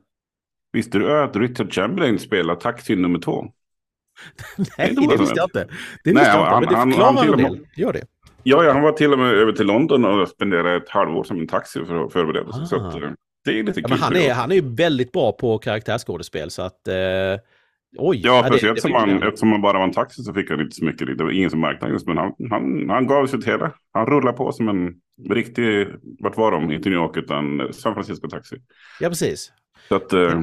Visste 0.74 0.98
du 1.00 1.22
att 1.22 1.36
Richard 1.36 1.74
Chamberlain 1.74 2.20
spelar 2.20 2.55
taxi 2.55 2.96
nummer 2.96 3.20
två? 3.20 3.46
Nej, 4.77 4.96
det, 4.96 5.08
det 5.08 5.17
visste 5.17 5.36
jag 5.36 5.46
inte. 5.46 5.67
Det 6.03 6.12
visste 6.12 6.27
Nej, 6.27 6.38
jag 6.38 6.63
inte, 6.63 6.75
men 6.75 6.89
det 6.89 6.96
förklarar 6.96 7.34
en 7.34 7.38
del. 7.38 7.67
Gör 7.75 7.93
det. 7.93 8.05
Ja, 8.43 8.63
ja, 8.63 8.74
han 8.74 8.82
var 8.82 8.91
till 8.91 9.13
och 9.13 9.20
med 9.20 9.34
över 9.34 9.51
till 9.51 9.65
London 9.65 10.05
och 10.05 10.27
spenderade 10.27 10.75
ett 10.75 10.89
halvår 10.89 11.24
som 11.24 11.39
en 11.39 11.48
taxi 11.48 11.86
för 11.86 12.05
att 12.05 12.13
förbereda 12.13 12.51
sig. 12.51 12.62
Ah. 12.62 12.65
Så 12.65 12.75
att, 12.75 12.96
ah. 12.96 13.05
Eh, 13.05 13.12
det 13.46 13.60
är 13.60 13.64
lite 13.64 13.80
ja, 13.80 13.88
kul. 13.88 13.98
han, 13.98 14.16
är, 14.16 14.34
han 14.34 14.52
är 14.52 14.56
ju 14.56 14.76
väldigt 14.76 15.12
bra 15.12 15.32
på 15.32 15.58
karaktärsskådespel 15.58 16.50
så 16.52 16.62
att... 16.62 16.88
Eh, 16.88 16.96
oj! 17.98 18.22
Ja, 18.24 18.44
speciellt 18.48 18.78
eftersom, 18.78 18.94
han, 18.94 19.24
eftersom 19.24 19.52
han 19.52 19.62
bara 19.62 19.78
var 19.78 19.84
en 19.84 19.94
taxi 19.94 20.24
så 20.24 20.34
fick 20.34 20.50
han 20.50 20.62
inte 20.62 20.76
så 20.76 20.86
mycket. 20.86 21.18
Det 21.18 21.24
var 21.24 21.32
ingen 21.32 21.50
som 21.50 21.60
märkte 21.60 21.88
just 21.88 22.08
men 22.08 22.18
han, 22.18 22.34
han, 22.50 22.90
han 22.90 23.08
gav 23.08 23.28
sig 23.28 23.42
till 23.42 23.52
hela. 23.52 23.74
Han 23.92 24.06
rullade 24.06 24.38
på 24.38 24.52
som 24.52 24.70
en 24.70 24.94
riktig, 25.30 25.88
vart 26.20 26.38
var 26.38 26.52
de? 26.52 26.72
Inte 26.72 26.90
New 26.90 27.00
York 27.00 27.18
utan 27.18 27.74
San 27.74 27.94
Francisco 27.94 28.30
taxi. 28.30 28.56
Ja, 29.00 29.10
precis. 29.10 29.52
Så 29.90 29.96
att, 29.96 30.14
eh, 30.14 30.42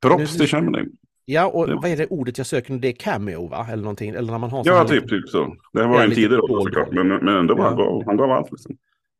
props 0.00 0.36
till 0.36 0.48
Chamberlain. 0.48 0.90
Ja, 1.24 1.46
och 1.46 1.66
det. 1.66 1.74
vad 1.74 1.84
är 1.84 1.96
det 1.96 2.06
ordet 2.06 2.38
jag 2.38 2.46
söker 2.46 2.72
nu? 2.72 2.78
Det 2.78 2.88
är 2.88 2.92
cameo, 2.92 3.48
va? 3.48 3.66
Eller 3.70 3.82
någonting? 3.82 4.10
Eller 4.10 4.32
när 4.32 4.38
man 4.38 4.50
har 4.50 4.62
ja, 4.66 4.84
typ, 4.84 5.08
typ 5.08 5.28
så. 5.28 5.56
Det 5.72 5.86
var 5.86 6.04
en 6.04 6.10
tidigare 6.10 6.40
såklart, 6.48 6.92
men, 6.92 7.08
men 7.08 7.36
ändå 7.36 7.54
ja. 7.58 7.62
han, 7.62 7.76
gav, 7.76 8.04
han 8.06 8.16
gav 8.16 8.30
allt. 8.30 8.50
Liksom. 8.52 8.76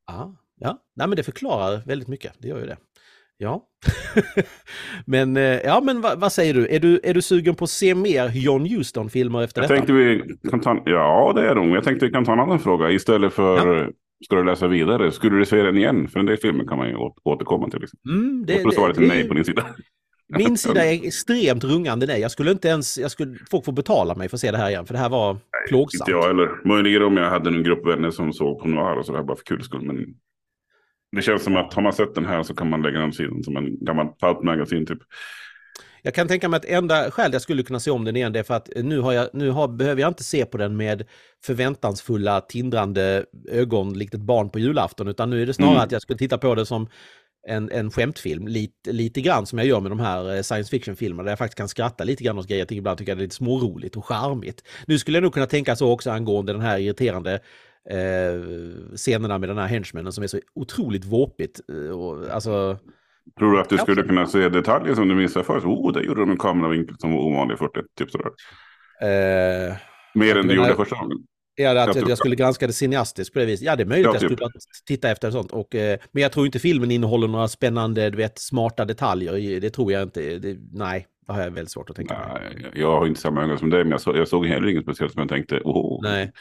Ja, 0.07 0.35
ja. 0.59 0.79
Nej, 0.95 1.09
men 1.09 1.17
det 1.17 1.23
förklarar 1.23 1.83
väldigt 1.87 2.09
mycket. 2.09 2.33
Det 2.39 2.49
gör 2.49 2.59
ju 2.59 2.67
det. 2.67 2.77
Ja. 3.43 3.63
men 5.07 5.37
eh, 5.37 5.43
ja, 5.43 5.81
men 5.85 6.01
vad, 6.01 6.21
vad, 6.21 6.33
säger 6.33 6.55
du? 6.55 6.67
Är, 6.67 6.81
du? 6.81 7.01
är 7.03 7.15
du 7.15 7.23
sugen 7.23 7.55
på 7.55 7.65
att 7.65 7.71
se 7.71 7.95
mer 7.95 8.31
John 8.35 8.67
Huston-filmer 8.67 9.43
efter 9.43 9.61
jag 9.61 9.71
detta? 9.71 9.77
Tänkte 9.77 9.93
vi 9.93 10.23
kan 10.51 10.61
ta, 10.61 10.83
ja, 10.85 11.33
det 11.37 11.49
är 11.49 11.55
de. 11.55 11.71
Jag 11.71 11.85
tänkte 11.85 12.07
vi 12.07 12.13
kan 12.13 12.25
ta 12.25 12.33
en 12.33 12.41
annan 12.41 12.61
fråga. 12.61 12.91
Istället 12.91 13.33
för 13.33 13.57
ja. 13.57 13.89
ska 14.25 14.37
du 14.37 14.45
läsa 14.45 14.67
vidare, 14.67 15.13
skulle 15.13 15.39
du 15.39 15.45
se 15.45 15.63
den 15.63 15.77
igen? 15.77 16.09
För 16.09 16.21
en 16.21 16.27
del 16.27 16.37
filmer 16.37 16.65
kan 16.65 16.79
man 16.79 16.89
ju 16.89 16.97
återkomma 17.25 17.71
till. 17.71 17.81
Liksom. 17.81 17.99
Mm, 18.09 18.47
det, 18.47 18.53
jag 18.53 18.63
tror 18.63 18.73
svaret 18.73 18.99
är 18.99 19.03
nej 19.03 19.29
på 19.29 19.35
din 19.35 19.45
sida. 19.45 19.67
Min 20.39 20.59
sida 20.59 20.85
är 20.85 20.93
extremt 21.07 21.65
rungande 21.65 22.07
nej. 22.07 22.21
Jag 22.21 22.31
skulle 22.31 22.51
inte 22.51 22.69
ens, 22.69 22.99
jag 22.99 23.11
skulle, 23.11 23.39
folk 23.51 23.65
får 23.65 23.73
betala 23.73 24.15
mig 24.15 24.29
för 24.29 24.37
att 24.37 24.41
se 24.41 24.51
det 24.51 24.59
här 24.59 24.71
igen, 24.71 24.87
för 24.87 24.95
det 24.95 25.01
här 25.01 25.09
var 25.09 25.33
nej, 25.33 25.41
plågsamt. 25.69 26.09
Inte 26.09 26.11
jag 26.11 26.31
eller 26.31 26.69
möjligen 26.69 27.03
om 27.03 27.17
jag 27.17 27.31
hade 27.31 27.51
en 27.51 27.63
grupp 27.63 27.87
vänner 27.87 28.11
som 28.11 28.33
såg 28.33 28.63
på 28.63 28.69
noir 28.69 28.99
och 28.99 29.07
sådär 29.07 29.23
bara 29.23 29.37
för 29.37 29.45
kul 29.45 29.63
skull. 29.63 29.83
Men 29.83 29.97
det 31.17 31.23
känns 31.23 31.45
som 31.45 31.57
att 31.57 31.75
har 31.75 31.83
man 31.83 31.93
sett 31.93 32.15
den 32.15 32.27
här 32.27 32.43
så 32.43 32.55
kan 32.55 32.71
man 32.71 32.83
lägga 32.83 32.99
den 32.99 33.13
sidan 33.13 33.43
som 33.43 33.57
en 33.57 33.85
gammal 33.85 34.07
pulp-magasin 34.21 34.87
typ. 34.87 34.99
Jag 36.03 36.15
kan 36.15 36.29
tänka 36.29 36.49
mig 36.49 36.57
att 36.57 36.65
enda 36.65 37.11
skäl 37.11 37.33
jag 37.33 37.43
skulle 37.43 37.63
kunna 37.63 37.81
se 37.81 37.91
om 37.91 38.05
den 38.05 38.17
igen 38.17 38.33
det 38.33 38.39
är 38.39 38.43
för 38.43 38.55
att 38.55 38.69
nu, 38.77 39.01
har 39.01 39.13
jag, 39.13 39.29
nu 39.33 39.51
har, 39.51 39.69
behöver 39.69 40.01
jag 40.01 40.11
inte 40.11 40.25
se 40.25 40.45
på 40.45 40.59
den 40.59 40.77
med 40.77 41.05
förväntansfulla 41.45 42.41
tindrande 42.41 43.25
ögon 43.51 43.99
likt 43.99 44.15
ett 44.15 44.21
barn 44.21 44.51
på 44.51 44.59
julafton 44.59 45.09
utan 45.09 45.31
nu 45.31 45.43
är 45.43 45.47
det 45.47 45.55
snarare 45.55 45.75
mm. 45.75 45.85
att 45.85 45.93
jag 45.93 46.03
skulle 46.03 46.19
titta 46.19 46.39
på 46.39 46.55
det 46.55 46.67
som 46.67 46.89
en, 47.49 47.71
en 47.71 47.91
skämtfilm, 47.91 48.49
lite, 48.49 48.93
lite 48.93 49.21
grann 49.21 49.47
som 49.47 49.59
jag 49.59 49.69
gör 49.69 49.81
med 49.81 49.91
de 49.91 50.01
här 50.01 50.37
eh, 50.37 50.43
science 50.43 50.71
fiction-filmerna 50.71 51.23
där 51.23 51.31
jag 51.31 51.39
faktiskt 51.39 51.59
kan 51.59 51.69
skratta 51.69 52.05
lite 52.05 52.25
grann 52.25 52.39
åt 52.39 52.49
grejer. 52.49 52.67
Jag 52.69 52.73
ibland 52.73 52.99
tycker 52.99 53.11
jag 53.13 53.19
det 53.19 53.23
är 53.23 53.25
lite 53.25 53.37
småroligt 53.37 53.97
och 53.97 54.07
charmigt. 54.07 54.65
Nu 54.87 54.99
skulle 54.99 55.17
jag 55.17 55.23
nog 55.23 55.35
kunna 55.35 55.47
tänka 55.47 55.77
så 55.77 55.93
också 55.93 56.11
angående 56.11 56.53
den 56.53 56.63
här 56.63 56.79
irriterande 56.79 57.41
eh, 57.91 58.97
scenerna 58.97 59.39
med 59.39 59.49
den 59.49 59.59
här 59.59 59.67
henchmanen 59.67 60.13
som 60.13 60.25
är 60.25 60.29
så 60.29 60.39
otroligt 60.55 61.05
våpigt. 61.05 61.61
Eh, 61.73 61.91
och, 61.91 62.31
alltså, 62.31 62.79
Tror 63.39 63.53
du 63.53 63.61
att 63.61 63.69
du 63.69 63.79
skulle 63.79 64.03
kunna 64.03 64.27
se 64.27 64.49
detaljer 64.49 64.95
som 64.95 65.09
du 65.09 65.15
missade 65.15 65.45
först? 65.45 65.67
Oh, 65.67 65.93
där 65.93 66.01
gjorde 66.01 66.21
de 66.21 66.31
en 66.31 66.39
kameravinkel 66.39 66.97
som 66.99 67.13
var 67.13 67.21
ovanlig 67.21 67.59
40, 67.59 67.81
typ 67.99 68.11
sådär. 68.11 68.31
Eh, 69.03 69.77
Mer 70.15 70.39
än 70.39 70.49
du 70.49 70.55
gjorde 70.55 70.75
första 70.75 70.97
gången. 70.97 71.19
Ja, 71.55 71.83
att 71.83 71.97
jag, 71.97 72.11
jag 72.11 72.19
skulle 72.19 72.37
granska 72.37 72.67
det 72.67 72.73
cineastiskt 72.73 73.33
på 73.33 73.39
det 73.39 73.47
viset. 73.47 73.67
Ja, 73.67 73.77
det 73.77 73.83
är 73.83 73.87
möjligt 73.87 74.07
ja, 74.07 74.13
typ. 74.13 74.41
jag 74.41 74.63
skulle 74.63 74.87
titta 74.87 75.11
efter 75.11 75.31
sånt. 75.31 75.53
Och, 75.53 75.75
eh, 75.75 75.99
men 76.13 76.23
jag 76.23 76.33
tror 76.33 76.47
inte 76.47 76.59
filmen 76.59 76.91
innehåller 76.91 77.29
några 77.29 77.49
spännande, 77.49 78.11
du 78.11 78.17
vet, 78.17 78.39
smarta 78.39 78.85
detaljer. 78.85 79.61
Det 79.61 79.71
tror 79.71 79.93
jag 79.93 80.03
inte. 80.03 80.39
Det, 80.39 80.59
nej, 80.73 81.07
det 81.27 81.33
har 81.33 81.41
jag 81.41 81.51
väldigt 81.51 81.71
svårt 81.71 81.91
att 81.91 81.97
tänka 81.97 82.19
nej, 82.35 82.71
Jag 82.75 82.99
har 82.99 83.07
inte 83.07 83.21
samma 83.21 83.43
ögon 83.43 83.59
som 83.59 83.71
dig, 83.71 83.85
men 83.85 83.91
jag, 83.91 84.01
så, 84.01 84.17
jag 84.17 84.29
såg 84.29 84.47
heller 84.47 84.69
inget 84.69 84.83
speciellt 84.83 85.13
som 85.13 85.21
jag 85.21 85.29
tänkte, 85.29 85.61
oh. 85.65 86.03
Nej. 86.03 86.33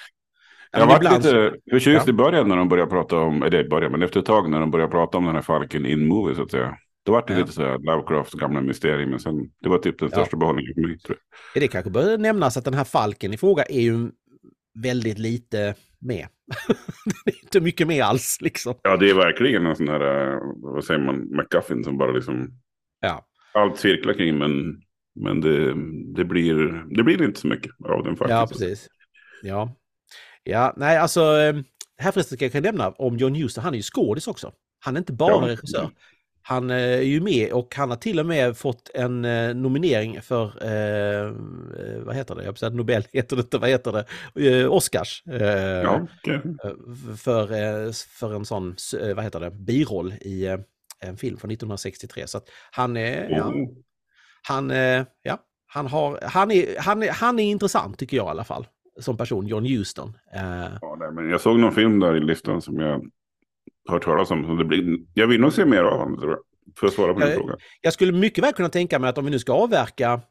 Jag 0.72 0.88
var 0.88 1.18
lite 1.18 1.54
förtjust 1.72 2.08
i 2.08 2.14
början 2.14 2.48
när 2.48 2.56
de 2.56 2.70
började 2.70 2.92
prata 2.92 3.18
om, 3.18 3.44
eller 3.44 3.70
början, 3.70 3.92
men 3.92 4.02
efter 4.02 4.20
ett 4.20 4.26
tag 4.26 4.50
när 4.50 4.60
de 4.60 4.72
började 4.72 4.92
prata 4.92 5.18
om 5.18 5.26
den 5.26 5.36
här 5.36 5.42
Falken 5.42 5.86
in 5.86 6.08
movie 6.08 6.36
så 6.36 6.42
att 6.42 6.52
säga. 6.52 6.78
Då 7.06 7.12
var 7.12 7.24
det 7.28 7.34
ja. 7.34 7.40
lite 7.40 7.52
så 7.52 7.62
här 7.62 7.80
Lovecrafts 7.80 8.34
gamla 8.34 8.62
mysterium, 8.62 9.10
men 9.10 9.20
sen, 9.20 9.52
det 9.62 9.70
var 9.70 9.78
typ 9.78 10.00
den 10.00 10.10
största 10.10 10.30
ja. 10.32 10.38
behållningen 10.38 10.74
för 10.74 10.82
mig. 10.82 11.00
Tror 11.00 11.18
jag. 11.54 11.64
Det 11.64 11.68
kanske 11.68 11.92
bör 11.92 12.18
nämnas 12.18 12.58
att 12.58 12.66
den 12.66 12.74
här 12.74 12.84
Falken 12.84 13.34
i 13.34 13.38
fråga 13.38 13.64
är 13.64 13.82
ju 13.82 14.12
väldigt 14.84 15.20
lite 15.20 15.76
med. 16.00 16.28
det 17.26 17.32
är 17.32 17.44
inte 17.44 17.62
mycket 17.62 17.88
med 17.88 18.04
alls 18.04 18.38
liksom. 18.42 18.74
Ja, 18.84 18.98
det 18.98 19.10
är 19.10 19.14
verkligen 19.14 19.66
en 19.66 19.76
sån 19.76 19.88
här, 19.88 20.32
eh, 20.32 20.40
vad 20.56 20.84
säger 20.84 21.00
man, 21.00 21.16
McGuffin 21.16 21.84
som 21.84 21.98
bara 21.98 22.12
liksom... 22.12 22.48
Ja. 23.00 23.26
Allt 23.54 23.78
cirklar 23.78 24.14
kring, 24.14 24.38
men, 24.38 24.82
men 25.16 25.42
det, 25.42 25.74
det, 26.16 26.26
blir, 26.26 26.86
det 26.96 27.04
blir 27.04 27.24
inte 27.24 27.40
så 27.40 27.48
mycket 27.48 27.72
av 27.90 28.04
den 28.04 28.16
faktiskt. 28.16 28.30
Ja, 28.30 28.48
precis. 28.48 28.88
Ja. 29.44 29.76
Ja, 30.44 30.74
nej 30.78 30.98
alltså, 30.98 31.22
eh, 31.22 31.56
här 31.98 32.12
förresten 32.12 32.38
ska 32.38 32.46
jag 32.46 32.64
nämna 32.64 32.90
om 32.90 33.18
John 33.18 33.36
Huston, 33.36 33.64
han 33.64 33.74
är 33.74 33.78
ju 33.78 33.84
skådis 33.84 34.28
också. 34.28 34.52
Han 34.80 34.96
är 34.96 35.00
inte 35.00 35.14
bara 35.14 35.32
ja. 35.32 35.48
regissör. 35.48 35.90
Han 36.44 36.70
eh, 36.70 36.78
är 36.78 37.02
ju 37.02 37.22
med 37.22 37.52
och 37.52 37.76
han 37.76 37.90
har 37.90 37.98
till 37.98 38.20
och 38.20 38.26
med 38.26 38.58
fått 38.58 38.90
en 38.94 39.26
eh, 39.26 39.56
nominering 39.56 40.22
för, 40.22 40.46
eh, 40.46 41.32
vad 42.06 42.16
heter 42.16 42.36
det, 42.36 42.44
jag 42.44 42.58
säga 42.58 42.70
Nobel 42.70 43.08
heter 43.14 43.36
det 43.36 43.42
inte, 43.42 43.58
vad 43.58 43.70
heter 43.70 44.06
det, 44.34 44.68
Oscars. 44.68 45.24
Ja, 45.26 46.08
okay. 46.24 46.40
för, 47.18 47.92
för 47.92 48.36
en 48.36 48.46
sån, 48.46 48.76
vad 49.16 49.24
heter 49.24 49.40
det, 49.40 49.52
biroll 49.52 50.14
i 50.22 50.58
en 51.00 51.18
film 51.18 51.38
från 51.38 51.52
1963. 51.52 52.28
Så 52.28 52.38
att 52.38 52.50
han 52.72 52.98
är, 52.98 53.30
ja, 53.30 53.48
oh. 53.48 53.70
han, 54.48 54.70
ja, 55.22 55.38
han, 55.68 55.88
har, 55.88 56.20
han, 56.24 56.52
är, 56.52 56.80
han, 56.80 57.04
är, 57.04 57.12
han 57.12 57.40
är 57.40 57.44
intressant 57.44 57.98
tycker 57.98 58.18
jag 58.18 58.26
i 58.26 58.30
alla 58.30 58.44
fall 58.44 58.68
som 59.02 59.18
person, 59.18 59.48
John 59.48 59.66
Huston. 59.66 60.18
Ja, 60.34 60.96
nej, 61.00 61.12
men 61.12 61.30
jag 61.30 61.42
såg 61.42 61.60
någon 61.60 61.72
film 61.72 62.00
där 62.00 62.16
i 62.16 62.20
listan 62.20 62.62
som 62.62 62.80
jag 62.80 63.10
hört 63.90 64.04
talas 64.04 64.32
om. 64.32 64.46
Så 64.46 64.54
det 64.54 64.66
blir, 64.66 65.00
jag 65.14 65.28
vill 65.28 65.42
nog 65.42 65.54
se 65.54 65.66
mer 65.66 65.84
av 65.84 66.00
honom, 66.00 66.20
tror 66.20 66.32
jag. 66.32 66.40
För 66.80 66.88
att 66.88 66.94
svara 66.94 67.14
på 67.14 67.20
din 67.20 67.34
fråga. 67.34 67.56
Jag 67.82 67.94
skulle 67.94 68.12
mycket 68.12 68.44
väl 68.44 68.54
kunna 68.54 68.70
tänka 68.70 69.00
mig 69.00 69.10
att 69.10 69.18
om 69.18 69.26
vi 69.26 69.32
nu 69.32 69.40
ska 69.40 69.54
avverka, 69.54 70.22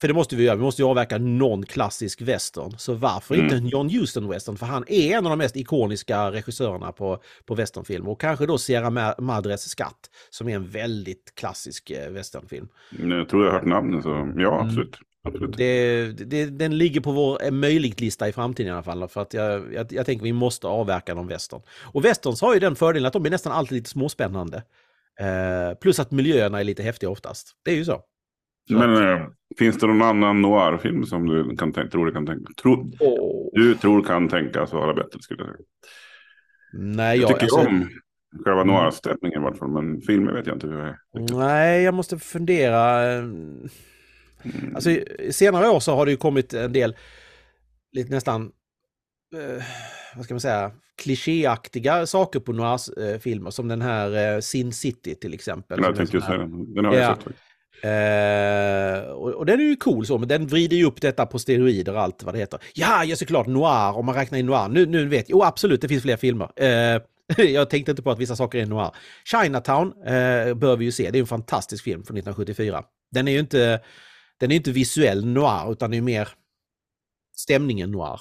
för 0.00 0.08
det 0.08 0.14
måste 0.14 0.36
vi 0.36 0.44
göra, 0.44 0.56
vi 0.56 0.62
måste 0.62 0.82
ju 0.82 0.88
avverka 0.88 1.18
någon 1.18 1.66
klassisk 1.66 2.22
western. 2.22 2.78
Så 2.78 2.94
varför 2.94 3.34
mm. 3.34 3.44
inte 3.44 3.56
en 3.56 3.66
John 3.66 3.88
Huston-western? 3.88 4.56
För 4.56 4.66
han 4.66 4.84
är 4.88 5.16
en 5.16 5.26
av 5.26 5.30
de 5.30 5.38
mest 5.38 5.56
ikoniska 5.56 6.32
regissörerna 6.32 6.92
på, 6.92 7.18
på 7.46 7.54
westernfilm. 7.54 8.08
Och 8.08 8.20
kanske 8.20 8.46
då 8.46 8.58
Sierra 8.58 9.14
Madres 9.18 9.68
skatt, 9.68 10.10
som 10.30 10.48
är 10.48 10.56
en 10.56 10.68
väldigt 10.68 11.34
klassisk 11.34 11.90
eh, 11.90 12.10
westernfilm. 12.10 12.68
Jag 12.90 13.28
tror 13.28 13.44
jag 13.44 13.52
har 13.52 13.58
hört 13.58 13.68
namnet, 13.68 14.02
så 14.02 14.32
ja, 14.36 14.62
mm. 14.62 14.74
Det, 15.56 16.06
det, 16.12 16.46
den 16.46 16.78
ligger 16.78 17.00
på 17.00 17.12
vår 17.12 17.44
eh, 17.44 17.50
möjligt-lista 17.50 18.28
i 18.28 18.32
framtiden 18.32 18.68
i 18.68 18.72
alla 18.72 18.82
fall. 18.82 19.08
För 19.08 19.22
att 19.22 19.34
jag, 19.34 19.74
jag, 19.74 19.92
jag 19.92 20.06
tänker 20.06 20.22
att 20.22 20.28
vi 20.28 20.32
måste 20.32 20.66
avverka 20.66 21.14
någon 21.14 21.26
western. 21.26 21.60
Och 21.92 22.04
westerns 22.04 22.40
har 22.40 22.54
ju 22.54 22.60
den 22.60 22.76
fördelen 22.76 23.06
att 23.06 23.12
de 23.12 23.26
är 23.26 23.30
nästan 23.30 23.52
alltid 23.52 23.76
lite 23.76 23.90
småspännande. 23.90 24.62
Eh, 25.20 25.78
plus 25.80 26.00
att 26.00 26.10
miljöerna 26.10 26.60
är 26.60 26.64
lite 26.64 26.82
häftiga 26.82 27.10
oftast. 27.10 27.48
Det 27.64 27.70
är 27.70 27.76
ju 27.76 27.84
så. 27.84 28.02
så 28.68 28.74
Men 28.74 28.92
att... 28.92 29.20
äh, 29.20 29.26
finns 29.58 29.78
det 29.78 29.86
någon 29.86 30.02
annan 30.02 30.42
noir-film 30.42 31.04
som 31.04 31.26
du 31.26 31.56
kan 31.56 31.72
tänka, 31.72 31.90
tror 31.90 32.06
du 32.06 32.12
kan 32.12 32.26
tänka? 32.26 32.52
Tro, 32.62 32.90
oh. 33.00 33.48
Du 33.52 33.74
tror 33.74 34.02
kan 34.02 34.28
tänkas 34.28 34.72
vara 34.72 34.94
bättre 34.94 35.20
skulle 35.20 35.42
jag 35.42 35.48
säga. 35.48 35.66
Nej, 36.72 37.20
jag, 37.20 37.30
jag 37.30 37.40
tycker 37.40 37.56
alltså... 37.56 37.70
om 37.70 37.88
själva 38.44 38.60
mm. 38.60 38.74
noir-stämningen 38.74 39.40
i 39.40 39.44
varje 39.44 39.56
fall. 39.56 39.68
Men 39.68 40.00
filmer 40.00 40.32
vet 40.32 40.46
jag 40.46 40.56
inte 40.56 40.66
hur 40.66 40.78
jag 40.78 40.88
är. 40.88 40.98
Nej, 41.38 41.82
jag 41.82 41.94
måste 41.94 42.18
fundera. 42.18 43.02
Mm. 44.54 44.74
Alltså, 44.74 44.90
i 44.90 45.32
senare 45.32 45.68
år 45.68 45.80
så 45.80 45.94
har 45.94 46.06
det 46.06 46.10
ju 46.10 46.16
kommit 46.16 46.54
en 46.54 46.72
del 46.72 46.96
lite 47.92 48.10
nästan 48.10 48.42
eh, 49.34 49.64
vad 50.16 50.24
ska 50.24 50.34
man 50.34 50.40
säga, 50.40 50.72
klichéaktiga 51.02 52.06
saker 52.06 52.40
på 52.40 52.52
några 52.52 52.72
eh, 52.72 53.18
filmer 53.18 53.50
som 53.50 53.68
den 53.68 53.82
här 53.82 54.34
eh, 54.34 54.40
Sin 54.40 54.72
City 54.72 55.14
till 55.14 55.34
exempel. 55.34 55.80
Jag 55.82 55.96
tänkte 55.96 56.20
säga 56.20 56.38
den. 56.38 56.74
Den 56.74 56.84
har 56.84 56.94
jag 56.94 57.16
sett. 57.16 57.26
Eh, 57.82 59.10
och, 59.10 59.30
och, 59.30 59.46
den 59.46 59.60
är 59.60 59.64
ju 59.64 59.76
cool 59.76 60.06
så, 60.06 60.18
men 60.18 60.28
den 60.28 60.46
vrider 60.46 60.76
ju 60.76 60.84
upp 60.84 61.00
detta 61.00 61.26
på 61.26 61.38
steroider 61.38 61.94
och 61.94 62.00
allt 62.00 62.22
vad 62.22 62.34
det 62.34 62.38
heter. 62.38 62.60
Ja, 62.74 63.04
ja 63.04 63.16
såklart, 63.16 63.46
noir, 63.46 63.96
om 63.96 64.06
man 64.06 64.14
räknar 64.14 64.38
in 64.38 64.46
noir. 64.46 64.68
Nu, 64.68 64.86
nu 64.86 65.08
vet 65.08 65.28
jag, 65.28 65.38
oh, 65.38 65.46
absolut, 65.46 65.80
det 65.80 65.88
finns 65.88 66.02
fler 66.02 66.16
filmer. 66.16 66.48
Eh, 66.56 67.02
jag 67.46 67.70
tänkte 67.70 67.90
inte 67.90 68.02
på 68.02 68.10
att 68.10 68.18
vissa 68.18 68.36
saker 68.36 68.58
är 68.58 68.66
noir. 68.66 68.90
Chinatown 69.24 69.92
eh, 70.06 70.54
bör 70.54 70.76
vi 70.76 70.84
ju 70.84 70.92
se, 70.92 71.10
det 71.10 71.18
är 71.18 71.20
en 71.20 71.26
fantastisk 71.26 71.84
film 71.84 72.04
från 72.04 72.16
1974. 72.16 72.82
Den 73.10 73.28
är 73.28 73.32
ju 73.32 73.38
inte, 73.38 73.80
den 74.40 74.50
är 74.50 74.56
inte 74.56 74.72
visuell 74.72 75.26
noir, 75.26 75.72
utan 75.72 75.90
det 75.90 75.96
är 75.96 76.02
mer 76.02 76.28
stämningen 77.36 77.90
noir. 77.90 78.20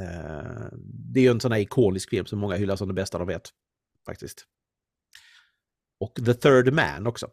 Eh, 0.00 0.68
det 0.82 1.20
är 1.20 1.24
ju 1.24 1.30
en 1.30 1.40
sån 1.40 1.52
här 1.52 1.58
ikonisk 1.58 2.10
film 2.10 2.26
som 2.26 2.38
många 2.38 2.56
hyllar 2.56 2.76
som 2.76 2.88
det 2.88 2.94
bästa 2.94 3.18
de 3.18 3.26
vet. 3.26 3.50
Faktiskt. 4.06 4.46
Och 6.00 6.14
The 6.14 6.34
Third 6.34 6.72
Man 6.72 7.06
också. 7.06 7.28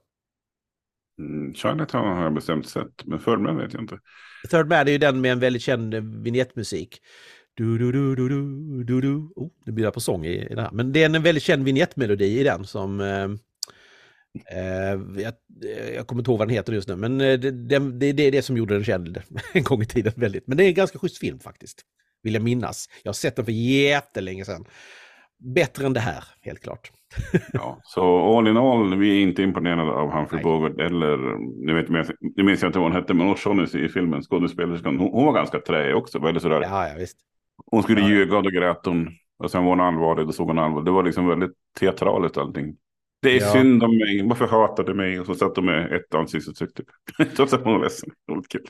Mm, 1.19 1.53
Chinatown 1.53 2.17
har 2.17 2.23
jag 2.23 2.33
bestämt 2.33 2.69
sett, 2.69 3.05
men 3.05 3.19
Third 3.19 3.39
Man 3.39 3.57
vet 3.57 3.73
jag 3.73 3.83
inte. 3.83 3.99
The 4.43 4.47
Third 4.47 4.67
Man 4.67 4.87
är 4.87 4.91
ju 4.91 4.97
den 4.97 5.21
med 5.21 5.31
en 5.31 5.39
väldigt 5.39 5.61
känd 5.61 5.95
vignettmusik. 6.23 7.01
Du, 7.53 7.77
du, 7.77 7.91
du, 7.91 8.15
du, 8.15 8.29
du, 8.29 8.83
du, 8.83 9.01
du. 9.01 9.15
Oh, 9.15 9.51
nu 9.65 9.71
blir 9.71 9.91
på 9.91 9.99
sång 9.99 10.25
i, 10.25 10.45
i 10.51 10.55
det 10.55 10.61
här. 10.61 10.71
Men 10.71 10.91
det 10.91 11.03
är 11.03 11.15
en 11.15 11.23
väldigt 11.23 11.43
känd 11.43 11.63
vignettmelodi 11.63 12.39
i 12.39 12.43
den 12.43 12.65
som... 12.65 12.99
Eh, 14.51 14.91
eh, 14.91 14.99
jag, 15.17 15.33
jag 15.95 16.07
kommer 16.07 16.21
inte 16.21 16.31
ihåg 16.31 16.39
vad 16.39 16.47
den 16.47 16.55
heter 16.55 16.73
just 16.73 16.87
nu, 16.87 16.95
men 16.95 17.17
det, 17.17 17.37
det, 17.37 17.79
det, 17.79 18.11
det 18.11 18.23
är 18.23 18.31
det 18.31 18.41
som 18.41 18.57
gjorde 18.57 18.73
den 18.73 18.83
känd 18.83 19.21
en 19.53 19.63
gång 19.63 19.81
i 19.81 19.85
tiden 19.85 20.13
väldigt. 20.15 20.47
Men 20.47 20.57
det 20.57 20.63
är 20.63 20.67
en 20.67 20.73
ganska 20.73 20.99
schysst 20.99 21.17
film 21.17 21.39
faktiskt. 21.39 21.81
Vill 22.23 22.33
jag 22.33 22.43
minnas. 22.43 22.89
Jag 23.03 23.09
har 23.09 23.13
sett 23.13 23.35
den 23.35 23.45
för 23.45 23.51
jättelänge 23.51 24.45
sedan. 24.45 24.65
Bättre 25.55 25.85
än 25.85 25.93
det 25.93 25.99
här, 25.99 26.23
helt 26.41 26.59
klart. 26.59 26.91
ja, 27.53 27.79
så 27.83 28.37
all 28.37 28.47
in 28.47 28.57
all, 28.57 28.95
vi 28.95 29.17
är 29.17 29.21
inte 29.21 29.43
imponerade 29.43 29.91
av 29.91 30.11
Humphrey. 30.11 30.43
Bogart 30.43 30.79
eller, 30.79 31.17
nu, 31.65 31.73
vet, 31.73 32.09
nu 32.35 32.43
minns 32.43 32.61
jag 32.61 32.69
inte 32.69 32.79
vad 32.79 32.91
hon 32.91 33.01
hette, 33.01 33.13
men 33.13 33.27
O'Shaughnessy 33.27 33.85
i 33.85 33.89
filmen, 33.89 34.21
skådespelerskan, 34.21 34.99
hon, 34.99 35.11
hon 35.11 35.25
var 35.25 35.33
ganska 35.33 35.59
träig 35.59 35.95
också. 35.95 36.19
Var 36.19 36.39
sådär. 36.39 36.61
Ja, 36.61 36.87
ja, 36.87 36.95
visst. 36.97 37.17
Hon 37.71 37.83
skulle 37.83 38.01
ja. 38.01 38.09
ljuga 38.09 38.37
och 38.37 38.43
då 38.43 38.49
grät 38.49 38.85
hon. 38.85 39.09
Och 39.37 39.51
sen 39.51 39.63
var 39.63 39.69
hon 39.69 39.79
allvarlig, 39.79 40.27
och 40.27 40.35
såg 40.35 40.47
hon 40.47 40.59
allvarlig. 40.59 40.85
Det 40.85 40.91
var 40.91 41.03
liksom 41.03 41.27
väldigt 41.27 41.53
teatraliskt 41.79 42.37
allting. 42.37 42.75
Det 43.23 43.37
är 43.37 43.41
ja. 43.41 43.51
synd 43.51 43.83
om 43.83 43.97
mig, 43.97 44.23
varför 44.23 44.47
hatar 44.47 44.83
du 44.83 44.93
mig? 44.93 45.19
Och 45.19 45.25
så 45.25 45.35
satt 45.35 45.55
de 45.55 45.65
med 45.65 45.91
ett 45.91 46.15
ansiktsuttryck 46.15 46.73
typ. 46.73 46.87
Trots 47.35 47.53
att 47.53 47.65
man 47.65 47.73
var 47.73 47.83
ledsen. 47.83 48.09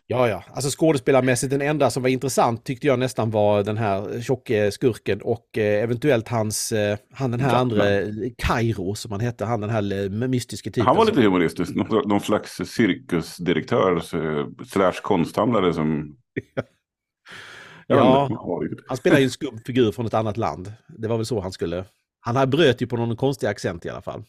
Ja, 0.07 0.29
ja. 0.29 0.43
Alltså 0.47 0.79
skådespelarmässigt, 0.79 1.51
den 1.51 1.61
enda 1.61 1.89
som 1.89 2.03
var 2.03 2.09
intressant 2.09 2.65
tyckte 2.65 2.87
jag 2.87 2.99
nästan 2.99 3.31
var 3.31 3.63
den 3.63 3.77
här 3.77 4.21
tjocke 4.21 4.71
skurken 4.71 5.21
och 5.21 5.57
eh, 5.57 5.83
eventuellt 5.83 6.27
hans, 6.27 6.71
eh, 6.71 6.97
han 7.13 7.31
den 7.31 7.39
här 7.39 7.51
ja, 7.51 7.57
andra, 7.57 7.83
Kairo 8.37 8.95
som 8.95 9.11
han 9.11 9.21
hette, 9.21 9.45
han 9.45 9.61
den 9.61 9.69
här 9.69 10.03
eh, 10.03 10.09
mystiska 10.09 10.69
typen. 10.69 10.85
Han 10.85 10.95
var 10.95 11.05
lite 11.05 11.21
humoristisk, 11.21 11.75
någon, 11.75 12.07
någon 12.07 12.21
slags 12.21 12.61
cirkusdirektör 12.65 13.95
eh, 13.95 14.47
slash 14.67 15.01
konsthandlare 15.01 15.73
som... 15.73 16.17
ja, 17.87 18.29
han 18.87 18.97
spelar 18.97 19.17
ju 19.17 19.23
en 19.23 19.29
skum 19.29 19.59
figur 19.65 19.91
från 19.91 20.05
ett 20.05 20.13
annat 20.13 20.37
land. 20.37 20.73
Det 20.87 21.07
var 21.07 21.17
väl 21.17 21.25
så 21.25 21.39
han 21.39 21.51
skulle... 21.51 21.85
Han 22.25 22.49
bröt 22.49 22.81
ju 22.81 22.87
på 22.87 22.97
någon 22.97 23.17
konstig 23.17 23.47
accent 23.47 23.85
i 23.85 23.89
alla 23.89 24.01
fall. 24.01 24.23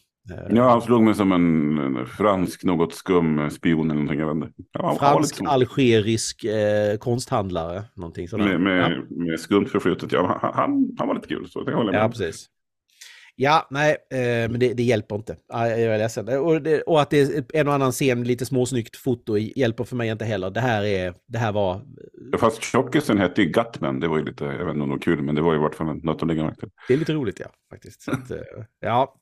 Ja, 0.49 0.69
han 0.69 0.81
slog 0.81 1.03
mig 1.03 1.15
som 1.15 1.31
en 1.31 2.05
fransk, 2.05 2.63
något 2.63 2.93
skum 2.93 3.49
spion 3.49 3.91
eller 3.91 4.01
någonting. 4.01 4.19
Jag 4.19 4.35
vet 4.35 4.45
inte. 4.45 4.63
Ja, 4.71 4.97
fransk, 4.99 5.41
algerisk 5.45 6.43
eh, 6.43 6.97
konsthandlare. 6.97 7.83
Någonting 7.95 8.27
sådär. 8.27 8.45
Med, 8.45 8.61
med, 8.61 8.91
ja. 8.91 9.15
med 9.15 9.39
skumt 9.39 9.65
förflutet, 9.65 10.11
ja. 10.11 10.39
Han, 10.41 10.95
han 10.97 11.07
var 11.07 11.15
lite 11.15 11.27
kul. 11.27 11.49
Så 11.49 11.63
det 11.63 11.73
håller 11.73 11.93
jag 11.93 11.99
med. 11.99 12.03
Ja, 12.03 12.09
precis. 12.09 12.49
Ja, 13.37 13.67
nej, 13.69 13.97
eh, 14.11 14.51
men 14.51 14.59
det, 14.59 14.73
det, 14.73 14.83
hjälper 14.83 15.15
inte. 15.15 15.37
Jag 15.47 15.81
är 15.81 15.97
ledsen. 15.97 16.27
Och, 16.39 16.61
det, 16.61 16.81
och, 16.81 17.01
att 17.01 17.09
det 17.09 17.21
är 17.21 17.45
en 17.53 17.67
och 17.67 17.73
annan 17.73 17.91
scen, 17.91 18.23
lite 18.23 18.45
småsnyggt 18.45 18.95
foto, 18.95 19.37
hjälper 19.37 19.83
för 19.83 19.95
mig 19.95 20.09
inte 20.09 20.25
heller. 20.25 20.49
Det 20.49 20.59
här, 20.59 20.83
är, 20.83 21.13
det 21.27 21.37
här 21.37 21.51
var... 21.51 21.81
Ja, 22.31 22.37
fast 22.37 22.63
tjockisen 22.63 23.17
hette 23.17 23.41
ju 23.41 23.49
Gutman, 23.49 23.99
det 23.99 24.07
var 24.07 24.17
ju 24.17 24.25
lite, 24.25 24.45
jag 24.45 24.65
vet 24.65 24.73
inte 24.73 24.83
om 24.83 24.89
det 24.89 24.95
var 24.95 24.99
kul, 25.01 25.21
men 25.21 25.35
det 25.35 25.41
var 25.41 25.53
ju 25.53 25.59
i 25.59 25.61
vart 25.61 25.75
fall 25.75 26.03
något 26.03 26.21
att 26.21 26.27
lägga 26.27 26.43
märke 26.43 26.59
till. 26.59 26.69
Det 26.87 26.93
är 26.93 26.97
lite 26.97 27.13
roligt, 27.13 27.39
ja, 27.39 27.47
faktiskt. 27.69 28.09
Att, 28.09 28.31
eh, 28.31 28.37
ja, 28.79 29.15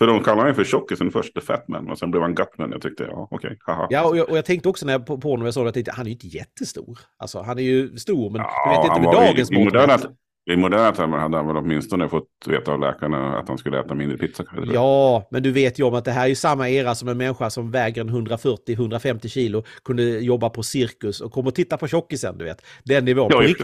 för 0.00 0.06
de 0.06 0.22
kallade 0.22 0.40
honom 0.40 0.54
för 0.54 0.64
tjockisen 0.64 1.10
först, 1.10 1.34
The 1.34 1.40
Fatman, 1.40 1.90
och 1.90 1.98
sen 1.98 2.10
blev 2.10 2.22
han 2.22 2.34
Gutman. 2.34 2.70
Jag 2.72 2.82
tyckte, 2.82 3.04
ja 3.04 3.28
okej, 3.30 3.36
okay, 3.46 3.56
haha. 3.60 3.86
Ja, 3.90 4.08
och 4.08 4.16
jag, 4.16 4.30
och 4.30 4.38
jag, 4.38 4.44
tänkte 4.44 4.68
också 4.68 4.86
när 4.86 4.92
jag 4.92 5.06
på, 5.06 5.18
på 5.18 5.30
honom, 5.30 5.44
jag 5.44 5.54
såg 5.54 5.68
att 5.68 5.88
han 5.88 6.06
är 6.06 6.10
ju 6.10 6.12
inte 6.12 6.26
jättestor. 6.26 6.98
Alltså 7.18 7.42
han 7.42 7.58
är 7.58 7.62
ju 7.62 7.96
stor, 7.96 8.30
men 8.30 8.40
ja, 8.40 8.50
jag 8.64 8.82
vet 8.82 8.90
inte 8.90 9.00
med 9.00 9.26
dagens 9.26 9.50
mått. 9.50 9.60
I 9.60 9.64
moderna 9.64 9.98
termer 10.46 11.18
hade 11.18 11.36
han 11.36 11.46
väl 11.46 11.56
åtminstone 11.56 12.08
fått 12.08 12.28
veta 12.46 12.72
av 12.72 12.80
läkarna 12.80 13.38
att 13.38 13.48
han 13.48 13.58
skulle 13.58 13.80
äta 13.80 13.94
mindre 13.94 14.18
pizza. 14.18 14.44
Ja, 14.72 15.28
men 15.30 15.42
du 15.42 15.52
vet 15.52 15.78
ju 15.78 15.84
om 15.84 15.94
att 15.94 16.04
det 16.04 16.10
här 16.10 16.24
är 16.24 16.28
ju 16.28 16.34
samma 16.34 16.68
era 16.68 16.94
som 16.94 17.08
en 17.08 17.18
människa 17.18 17.50
som 17.50 17.70
väger 17.70 18.04
140-150 18.04 19.28
kilo 19.28 19.64
kunde 19.84 20.02
jobba 20.02 20.50
på 20.50 20.62
cirkus 20.62 21.20
och 21.20 21.32
kom 21.32 21.46
och 21.46 21.54
titta 21.54 21.76
på 21.76 21.88
tjockisen, 21.88 22.38
du 22.38 22.44
vet. 22.44 22.66
Den 22.84 23.04
nivån. 23.04 23.30
Ja, 23.30 23.54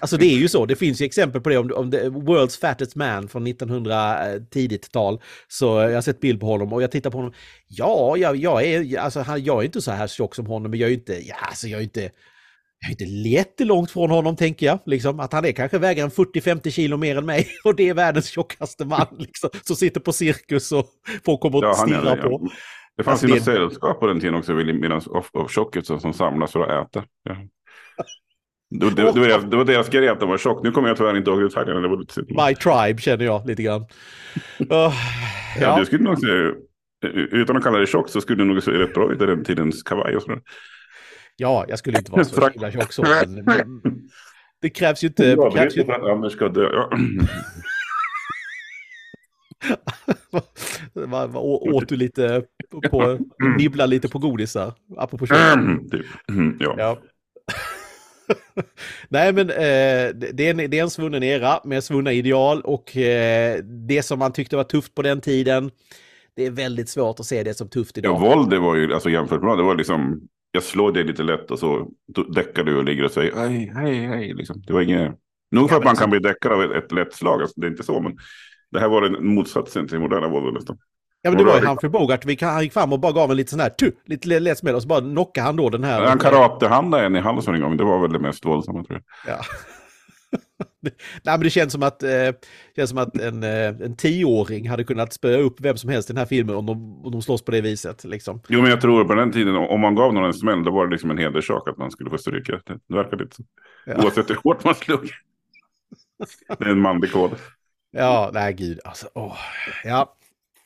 alltså 0.00 0.16
det 0.16 0.26
är 0.26 0.38
ju 0.38 0.48
så, 0.48 0.66
det 0.66 0.76
finns 0.76 1.00
ju 1.00 1.04
exempel 1.04 1.40
på 1.40 1.48
det. 1.48 1.58
Om, 1.58 1.72
om 1.74 1.90
det, 1.90 2.08
World's 2.08 2.60
Fattest 2.60 2.96
Man 2.96 3.28
från 3.28 3.46
1900 3.46 4.32
eh, 4.32 4.42
tidigt 4.50 4.92
tal, 4.92 5.20
så 5.48 5.66
jag 5.66 5.94
har 5.94 6.00
sett 6.00 6.20
bild 6.20 6.40
på 6.40 6.46
honom 6.46 6.72
och 6.72 6.82
jag 6.82 6.90
tittar 6.90 7.10
på 7.10 7.18
honom. 7.18 7.32
Ja, 7.68 8.16
jag, 8.16 8.36
jag, 8.36 8.64
är, 8.64 8.98
alltså, 8.98 9.24
jag 9.38 9.60
är 9.60 9.64
inte 9.64 9.82
så 9.82 9.90
här 9.90 10.06
tjock 10.06 10.34
som 10.34 10.46
honom, 10.46 10.70
men 10.70 10.80
jag 10.80 10.90
är 10.90 10.94
inte, 10.94 11.28
ja, 11.28 11.34
alltså 11.40 11.68
jag 11.68 11.78
är 11.78 11.84
inte 11.84 12.10
jag 12.80 12.88
är 12.88 12.90
inte 12.90 13.28
jättelångt 13.28 13.90
från 13.90 14.10
honom 14.10 14.36
tänker 14.36 14.66
jag. 14.66 14.78
Liksom, 14.86 15.20
att 15.20 15.32
han 15.32 15.44
är 15.44 15.52
kanske 15.52 15.78
väger 15.78 16.04
en 16.04 16.10
40-50 16.10 16.70
kilo 16.70 16.96
mer 16.96 17.16
än 17.16 17.26
mig 17.26 17.48
och 17.64 17.76
det 17.76 17.88
är 17.88 17.94
världens 17.94 18.26
tjockaste 18.26 18.84
man 18.84 19.06
liksom, 19.18 19.50
som 19.62 19.76
sitter 19.76 20.00
på 20.00 20.12
cirkus 20.12 20.72
och 20.72 20.86
folk 21.24 21.40
kommer 21.40 21.62
ja, 21.62 21.70
att 21.70 21.78
stirra 21.78 22.16
på. 22.16 22.40
Ja. 22.42 22.50
Det 22.96 23.04
fanns 23.04 23.24
ju 23.24 23.32
alltså, 23.32 23.50
det... 23.50 23.58
något 23.58 23.70
sällskap 23.70 24.00
på 24.00 24.06
den 24.06 24.20
tiden 24.20 24.34
också, 24.34 24.52
medan 24.52 25.00
av 25.32 25.48
tjockisar 25.48 25.98
som 25.98 26.12
samlas 26.12 26.52
för 26.52 26.60
att 26.60 26.88
äta. 26.88 27.04
Ja. 27.22 27.36
Det, 28.70 28.90
det, 28.90 29.12
det, 29.12 29.20
var, 29.20 29.50
det 29.50 29.56
var 29.56 29.64
deras 29.64 29.88
grej 29.88 30.08
att 30.08 30.20
de 30.20 30.28
var 30.28 30.38
tjock. 30.38 30.62
Nu 30.64 30.72
kommer 30.72 30.88
jag 30.88 30.96
tyvärr 30.96 31.16
inte 31.16 31.30
ihåg 31.30 31.42
detaljerna. 31.42 31.80
Det 31.80 31.88
var 31.88 31.96
lite 31.96 32.20
My 32.20 32.54
tribe 32.54 33.00
känner 33.00 33.24
jag 33.24 33.46
lite 33.46 33.62
grann. 33.62 33.80
Uh, 34.60 34.66
ja. 34.68 34.92
ja. 35.60 35.78
Du 35.78 35.86
skulle 35.86 36.04
nog 36.04 36.18
se, 36.18 36.52
utan 37.36 37.56
att 37.56 37.62
kalla 37.62 37.78
det 37.78 37.86
tjock 37.86 38.08
så 38.08 38.20
skulle 38.20 38.42
du 38.42 38.44
nog 38.44 38.62
se 38.62 38.70
rätt 38.70 38.94
bra 38.94 39.12
ut 39.12 39.22
i 39.22 39.26
den 39.26 39.44
tidens 39.44 39.82
kavaj 39.82 40.16
och 40.16 40.22
sådär. 40.22 40.40
Ja, 41.36 41.64
jag 41.68 41.78
skulle 41.78 41.98
inte 41.98 42.12
vara 42.12 42.24
så 42.24 42.48
himla 42.48 42.70
tjock 42.70 42.92
så. 42.92 43.02
Men, 43.02 43.44
men, 43.44 43.80
det 44.62 44.70
krävs 44.70 45.04
ju 45.04 45.08
inte... 45.08 45.24
Ja, 45.24 45.50
krävs 45.50 45.76
ju... 45.76 45.84
för 45.84 45.92
att 45.92 46.02
Anders 46.02 46.32
ska 46.32 46.48
dö. 46.48 46.68
Ja. 46.72 46.90
vad, 50.92 51.30
vad, 51.30 51.44
åt 51.44 51.88
du 51.88 51.96
lite 51.96 52.42
på, 52.90 53.18
nibbla 53.58 53.86
lite 53.86 54.08
på 54.08 54.18
godisar? 54.18 54.72
Apropå 54.96 55.26
kött. 55.26 55.54
Mm, 55.54 55.90
typ. 55.90 56.06
mm, 56.28 56.56
ja. 56.60 56.74
ja. 56.78 56.98
Nej 59.08 59.32
men 59.32 59.50
eh, 59.50 60.14
det, 60.32 60.40
är 60.40 60.50
en, 60.50 60.70
det 60.70 60.78
är 60.78 60.82
en 60.82 60.90
svunnen 60.90 61.22
era 61.22 61.60
med 61.64 61.84
svunna 61.84 62.12
ideal 62.12 62.60
och 62.62 62.96
eh, 62.96 63.58
det 63.64 64.02
som 64.02 64.18
man 64.18 64.32
tyckte 64.32 64.56
var 64.56 64.64
tufft 64.64 64.94
på 64.94 65.02
den 65.02 65.20
tiden 65.20 65.70
det 66.36 66.46
är 66.46 66.50
väldigt 66.50 66.88
svårt 66.88 67.20
att 67.20 67.26
se 67.26 67.42
det 67.42 67.54
som 67.54 67.68
tufft 67.68 67.98
idag. 67.98 68.14
Ja, 68.14 68.18
våld 68.18 68.50
det 68.50 68.58
var 68.58 68.76
ju, 68.76 68.94
alltså 68.94 69.10
jämfört 69.10 69.42
med 69.42 69.58
det 69.58 69.62
var 69.62 69.74
liksom 69.74 70.28
jag 70.56 70.62
slår 70.62 70.92
dig 70.92 71.04
lite 71.04 71.22
lätt 71.22 71.50
och 71.50 71.58
så 71.58 71.88
däckar 72.28 72.64
du 72.64 72.76
och 72.76 72.84
ligger 72.84 73.04
och 73.04 73.10
säger 73.10 73.36
hej, 73.36 73.72
hej, 73.74 74.06
hej. 74.06 74.34
Liksom. 74.34 74.62
Det 74.66 74.72
var 74.72 74.80
inget... 74.80 75.12
Nog 75.50 75.70
för 75.70 75.76
att 75.76 75.84
man 75.84 75.96
kan 75.96 76.10
bli 76.10 76.18
däckad 76.18 76.52
av 76.52 76.62
ett, 76.62 76.84
ett 76.84 76.92
lätt 76.92 77.14
slag, 77.14 77.42
alltså, 77.42 77.60
det 77.60 77.66
är 77.66 77.70
inte 77.70 77.82
så, 77.82 78.00
men 78.00 78.16
det 78.70 78.80
här 78.80 78.88
var 78.88 79.02
en 79.02 79.26
motsatsen 79.26 79.88
till 79.88 79.98
moderna 79.98 80.28
våld 80.28 80.54
nästan. 80.54 80.78
Ja 81.22 81.30
men 81.30 81.38
det 81.38 81.44
var 81.44 81.60
ju 81.60 81.66
Humphrey 81.66 81.90
Bogart, 81.90 82.24
vi 82.24 82.38
han 82.40 82.62
gick 82.62 82.72
fram 82.72 82.92
och 82.92 83.00
bara 83.00 83.12
gav 83.12 83.30
en 83.30 83.36
lite 83.36 83.50
sån 83.50 83.60
här, 83.60 83.70
tu, 83.70 83.92
lite 84.04 84.40
lätt 84.40 84.58
smäll 84.58 84.74
och 84.74 84.82
så 84.82 84.88
bara 84.88 85.00
knockade 85.00 85.46
han 85.46 85.56
då 85.56 85.70
den 85.70 85.84
här. 85.84 86.06
Han 86.06 86.18
karatehandlade 86.18 87.06
en 87.06 87.16
i 87.16 87.20
halsen 87.20 87.54
en 87.54 87.60
gång, 87.60 87.76
det 87.76 87.84
var 87.84 88.02
väl 88.02 88.12
det 88.12 88.18
mest 88.18 88.44
våldsamma 88.44 88.84
tror 88.84 89.02
jag. 89.24 89.34
Ja. 89.34 89.42
Nej, 90.80 90.94
men 91.24 91.40
det 91.40 91.50
känns 91.50 91.72
som 91.72 91.82
att, 91.82 92.02
eh, 92.02 92.32
känns 92.76 92.90
som 92.90 92.98
att 92.98 93.16
en, 93.16 93.42
eh, 93.42 93.68
en 93.68 93.96
tioåring 93.96 94.68
hade 94.68 94.84
kunnat 94.84 95.12
spöa 95.12 95.38
upp 95.38 95.60
vem 95.60 95.76
som 95.76 95.90
helst 95.90 96.10
i 96.10 96.12
den 96.12 96.18
här 96.18 96.26
filmen 96.26 96.56
om 96.56 96.66
de, 96.66 97.04
om 97.06 97.12
de 97.12 97.22
slåss 97.22 97.44
på 97.44 97.50
det 97.50 97.60
viset. 97.60 98.04
Liksom. 98.04 98.40
Jo, 98.48 98.60
men 98.60 98.70
jag 98.70 98.80
tror 98.80 99.04
på 99.04 99.14
den 99.14 99.32
tiden, 99.32 99.56
om 99.56 99.80
man 99.80 99.94
gav 99.94 100.14
någon 100.14 100.24
en 100.24 100.34
smäll, 100.34 100.64
då 100.64 100.70
var 100.70 100.86
det 100.86 100.92
liksom 100.92 101.10
en 101.10 101.18
hederssak 101.18 101.68
att 101.68 101.76
man 101.76 101.90
skulle 101.90 102.10
få 102.10 102.18
stryka. 102.18 102.60
Det 102.88 102.94
verkar 102.94 103.16
lite 103.16 103.36
så. 103.36 103.42
Ja. 103.86 104.04
Oavsett 104.04 104.30
hur 104.30 104.38
hårt 104.44 104.64
man 104.64 104.74
slog. 104.74 105.10
det 106.58 106.64
är 106.64 106.70
en 106.70 106.80
manlig 106.80 107.12
kod. 107.12 107.30
Ja, 107.90 108.30
nej 108.34 108.52
gud. 108.52 108.80
Alltså, 108.84 109.08
åh. 109.14 109.36
Ja. 109.84 110.16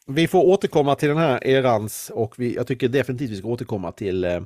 Vi 0.06 0.28
får 0.28 0.44
återkomma 0.44 0.94
till 0.94 1.08
den 1.08 1.18
här 1.18 1.46
erans 1.46 2.10
och 2.14 2.34
vi, 2.38 2.54
jag 2.54 2.66
tycker 2.66 2.88
definitivt 2.88 3.30
vi 3.30 3.36
ska 3.36 3.48
återkomma 3.48 3.92
till 3.92 4.24
eh, 4.24 4.40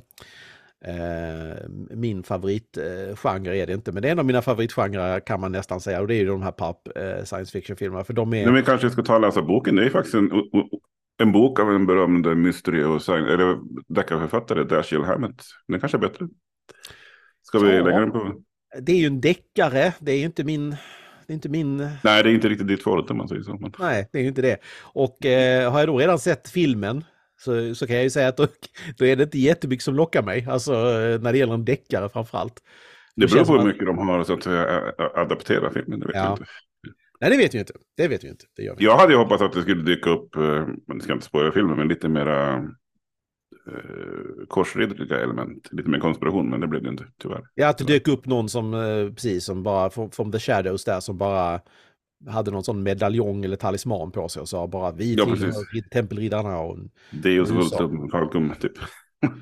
min 1.89 2.23
favoritgenre 2.23 3.57
är 3.57 3.67
det 3.67 3.73
inte, 3.73 3.91
men 3.91 4.01
det 4.01 4.07
är 4.07 4.11
en 4.11 4.19
av 4.19 4.25
mina 4.25 4.41
favoritgenrer 4.41 5.19
kan 5.19 5.39
man 5.39 5.51
nästan 5.51 5.81
säga. 5.81 6.01
Och 6.01 6.07
det 6.07 6.15
är 6.15 6.19
ju 6.19 6.25
de 6.25 6.41
här 6.41 6.51
pulp 6.51 6.97
eh, 6.97 7.23
science 7.23 7.51
fiction-filmerna. 7.51 8.03
För 8.03 8.13
de 8.13 8.33
är... 8.33 8.45
Men 8.45 8.55
vi 8.55 8.63
kanske 8.63 8.89
ska 8.89 9.03
ta 9.03 9.15
och 9.15 9.21
läsa 9.21 9.41
boken. 9.41 9.75
Det 9.75 9.85
är 9.85 9.89
faktiskt 9.89 10.15
en, 10.15 10.31
en 11.17 11.31
bok 11.31 11.59
av 11.59 11.71
en 11.71 11.85
berömd 11.85 12.37
mystery 12.37 12.83
och 12.83 13.01
science, 13.01 13.33
eller 13.33 13.57
deckarförfattare, 13.87 14.63
Dashiell 14.63 15.03
Hammett. 15.03 15.43
Den 15.67 15.79
kanske 15.79 15.97
är 15.97 15.99
bättre. 15.99 16.27
Ska 17.41 17.59
vi 17.59 17.67
lägga 17.67 17.99
den 17.99 18.11
på? 18.11 18.41
Det 18.79 18.91
är 18.91 18.97
ju 18.97 19.07
en 19.07 19.21
deckare, 19.21 19.93
det 19.99 20.11
är 20.11 20.17
ju 20.17 20.25
inte 20.25 20.43
min... 20.43 20.75
Det 21.27 21.33
är 21.33 21.35
inte 21.35 21.49
min... 21.49 21.77
Nej, 21.77 22.23
det 22.23 22.29
är 22.29 22.33
inte 22.33 22.49
riktigt 22.49 22.67
ditt 22.67 22.83
favorit 22.83 23.11
om 23.11 23.17
man 23.17 23.27
säger 23.27 23.41
så. 23.41 23.71
Nej, 23.79 24.09
det 24.11 24.17
är 24.17 24.21
ju 24.21 24.27
inte 24.27 24.41
det. 24.41 24.57
Och 24.81 25.25
eh, 25.25 25.71
har 25.71 25.79
jag 25.79 25.87
då 25.87 25.97
redan 25.97 26.19
sett 26.19 26.49
filmen 26.49 27.03
så, 27.45 27.75
så 27.75 27.87
kan 27.87 27.95
jag 27.95 28.03
ju 28.03 28.09
säga 28.09 28.27
att 28.27 28.37
då, 28.37 28.47
då 28.97 29.05
är 29.05 29.15
det 29.15 29.23
inte 29.23 29.39
jättemycket 29.39 29.83
som 29.83 29.95
lockar 29.95 30.23
mig. 30.23 30.45
Alltså 30.49 30.71
när 31.21 31.31
det 31.31 31.37
gäller 31.37 31.53
en 31.53 31.65
deckare 31.65 32.09
framförallt. 32.09 32.61
Det 33.15 33.27
beror 33.27 33.45
på 33.45 33.57
hur 33.57 33.67
mycket 33.67 33.85
de 33.85 33.97
har 33.97 34.23
så 34.23 34.33
att 34.33 34.47
adaptera 35.17 35.71
filmen, 35.71 35.99
det 35.99 36.05
vet 36.05 36.15
ja. 36.15 36.23
jag 36.23 36.33
inte. 36.33 36.45
Nej, 37.21 37.29
det 37.29 37.37
vet 37.37 37.53
vi 37.53 37.59
inte. 37.59 37.73
Det 37.97 38.07
vet 38.07 38.23
vi 38.23 38.27
inte. 38.27 38.45
Det 38.55 38.63
gör 38.63 38.75
vi. 38.77 38.85
Jag 38.85 38.97
hade 38.97 39.13
ju 39.13 39.19
hoppats 39.19 39.41
att 39.41 39.53
det 39.53 39.61
skulle 39.61 39.83
dyka 39.83 40.09
upp, 40.09 40.35
eh, 40.35 40.67
men 40.87 40.97
det 40.97 41.03
ska 41.03 41.13
inte 41.13 41.25
spåra 41.25 41.51
filmen, 41.51 41.77
men 41.77 41.87
lite 41.87 42.09
mera 42.09 42.55
eh, 43.67 44.47
korsridderliga 44.47 45.19
element. 45.19 45.69
Lite 45.71 45.89
mer 45.89 45.99
konspiration, 45.99 46.49
men 46.49 46.59
det 46.59 46.67
blev 46.67 46.83
det 46.83 46.89
inte 46.89 47.05
tyvärr. 47.21 47.43
Ja, 47.55 47.69
att 47.69 47.77
det 47.77 47.83
dök 47.83 48.07
upp 48.07 48.25
någon 48.25 48.49
som, 48.49 48.73
eh, 48.73 49.13
precis 49.13 49.45
som 49.45 49.63
bara, 49.63 49.89
från 49.89 50.31
The 50.31 50.39
Shadows 50.39 50.85
där, 50.85 50.99
som 50.99 51.17
bara 51.17 51.61
hade 52.27 52.51
någon 52.51 52.63
sån 52.63 52.83
medaljong 52.83 53.45
eller 53.45 53.55
talisman 53.55 54.11
på 54.11 54.29
sig 54.29 54.41
och 54.41 54.49
sa 54.49 54.67
bara 54.67 54.91
vi 54.91 55.15
ja, 55.15 55.25
tillhör 55.25 55.89
tempelriddarna. 55.91 56.59
Och 56.59 56.77
Deus 57.11 57.49
Vultum 57.49 58.09
Falcum, 58.09 58.53
typ. 58.59 58.71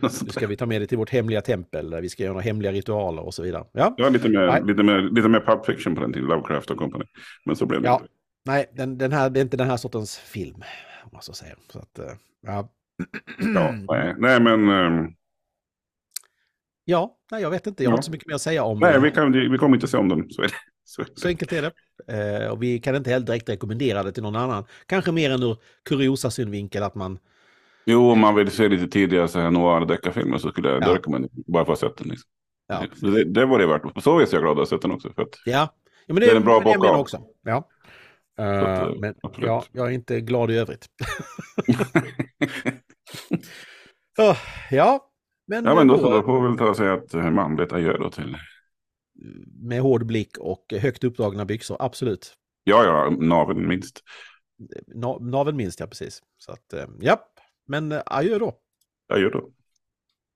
nu 0.02 0.10
ska 0.10 0.48
vi 0.48 0.58
ta 0.58 0.66
med 0.66 0.82
det 0.82 0.88
till 0.88 0.98
vårt 0.98 1.10
hemliga 1.10 1.42
tempel, 1.42 2.02
vi 2.02 2.10
ska 2.10 2.24
göra 2.24 2.40
hemliga 2.40 2.72
ritualer 2.72 3.26
och 3.26 3.34
så 3.34 3.44
vidare. 3.44 3.66
Ja, 3.72 3.96
ja 3.98 4.10
lite, 4.10 4.30
mer, 4.30 4.62
lite, 4.66 4.84
mer, 4.84 5.02
lite 5.02 5.30
mer 5.30 5.40
pub 5.40 5.66
fiction 5.66 5.96
på 5.96 6.02
den 6.02 6.14
tiden, 6.14 6.28
Lovecraft 6.28 6.72
och 6.72 6.78
company. 6.78 7.06
Men 7.46 7.56
så 7.56 7.66
blev 7.66 7.82
det 7.82 7.88
ja. 7.88 7.96
inte. 7.96 8.08
Nej, 8.46 8.66
den, 8.74 8.98
den 8.98 9.12
här, 9.12 9.30
det 9.30 9.40
är 9.40 9.42
inte 9.42 9.58
den 9.58 9.68
här 9.68 9.78
sortens 9.78 10.18
film, 10.18 10.64
om 11.04 11.10
man 11.14 11.22
så 11.22 11.34
säger. 11.34 11.56
Så 11.70 11.80
att, 11.80 12.00
uh, 12.00 12.06
ja. 12.42 12.70
ja, 13.56 13.72
nej, 13.90 14.16
nej 14.18 14.40
men... 14.40 14.70
Um... 14.70 15.16
Ja, 16.86 17.18
nej, 17.32 17.42
jag 17.42 17.50
vet 17.50 17.68
inte. 17.68 17.84
Jag 17.84 17.90
har 17.90 17.98
inte 17.98 18.06
så 18.06 18.12
mycket 18.12 18.28
mer 18.28 18.36
att 18.36 18.42
säga 18.42 18.64
om... 18.64 18.80
Nej, 18.80 19.02
vi, 19.02 19.12
kan, 19.12 19.32
vi 19.32 19.58
kommer 19.58 19.78
inte 19.78 19.88
se 19.88 19.98
om 19.98 20.10
den. 20.10 20.30
Så, 20.30 20.42
är 20.42 20.48
det. 20.48 20.54
Så, 21.16 21.28
enkelt 21.28 21.52
är 21.54 21.62
det. 21.62 21.72
Eh, 22.08 22.52
och 22.52 22.64
vi 22.64 22.80
kan 22.80 22.96
inte 22.96 23.10
heller 23.10 23.26
direkt 23.26 23.50
rekommendera 23.50 24.04
det 24.04 24.12
till 24.12 24.24
någon 24.24 24.36
annan. 24.36 24.66
Kanske 24.86 25.12
mer 25.12 25.32
än 25.32 25.44
ur 25.44 25.58
kuriosa 25.86 26.32
synvinkel 26.32 26.84
att 26.84 26.96
man... 26.96 27.20
Jo, 27.86 28.12
om 28.12 28.20
man 28.20 28.36
vill 28.36 28.52
se 28.52 28.70
lite 28.70 28.88
tidigare 28.88 29.28
så 29.28 29.40
här 29.40 29.52
noir-deckarfilmer 29.52 30.38
så 30.38 30.50
skulle 30.50 30.70
jag 30.70 30.84
ja. 30.84 30.96
rekommendera 30.96 31.32
bara 31.48 31.66
för 31.66 31.74
att 31.74 31.82
ha 31.82 31.90
sett 31.90 31.98
den. 31.98 32.08
Liksom. 32.08 32.30
Ja. 32.68 32.84
Det, 33.02 33.24
det 33.24 33.46
var 33.46 33.60
det 33.60 33.68
värt. 33.68 33.94
På 33.94 34.02
så 34.02 34.18
vis 34.18 34.30
är 34.30 34.38
jag 34.38 34.44
glad 34.44 34.52
att 34.52 34.58
ha 34.58 34.66
sett 34.66 34.82
den 34.82 34.92
också. 34.92 35.14
För 35.14 35.22
att 35.22 35.40
ja. 35.46 35.74
ja 36.06 36.14
men 36.14 36.16
det, 36.16 36.26
det 36.26 36.32
är 36.32 36.36
en 36.36 36.44
bra 36.44 36.60
bok 36.60 36.86
också. 36.86 37.22
Ja. 37.44 37.70
Uh, 38.40 39.00
men 39.00 39.16
ja, 39.38 39.64
jag 39.72 39.88
är 39.88 39.92
inte 39.92 40.22
glad 40.22 40.52
i 40.52 40.58
övrigt. 40.58 40.88
uh, 44.20 44.38
ja, 44.72 45.10
men... 45.48 45.66
Ja, 45.66 45.76
men 45.76 45.88
då, 45.88 45.96
då 45.96 46.24
får 46.24 46.42
vi 46.42 46.48
väl 46.48 46.58
ta 46.58 46.70
och 46.70 46.78
säga 46.78 46.94
att 46.94 47.14
manligt 47.14 47.74
adjö 47.74 47.98
då 47.98 48.10
till 48.10 48.38
med 49.46 49.82
hård 49.82 50.06
blick 50.06 50.38
och 50.38 50.74
högt 50.80 51.04
uppdragna 51.04 51.46
byxor, 51.46 51.78
absolut. 51.80 52.34
Ja, 52.64 52.84
ja, 52.86 53.10
naveln 53.20 53.68
minst. 53.68 54.04
Na, 54.88 55.18
naveln 55.20 55.58
minst, 55.58 55.80
ja 55.80 55.88
precis. 55.88 56.22
Så 56.38 56.52
att, 56.52 56.74
eh, 56.74 56.86
ja, 57.00 57.20
men 57.68 57.92
eh, 57.92 58.02
adjö 58.06 58.40
då. 58.40 58.54
Adjö 59.14 59.30
då. 59.30 59.50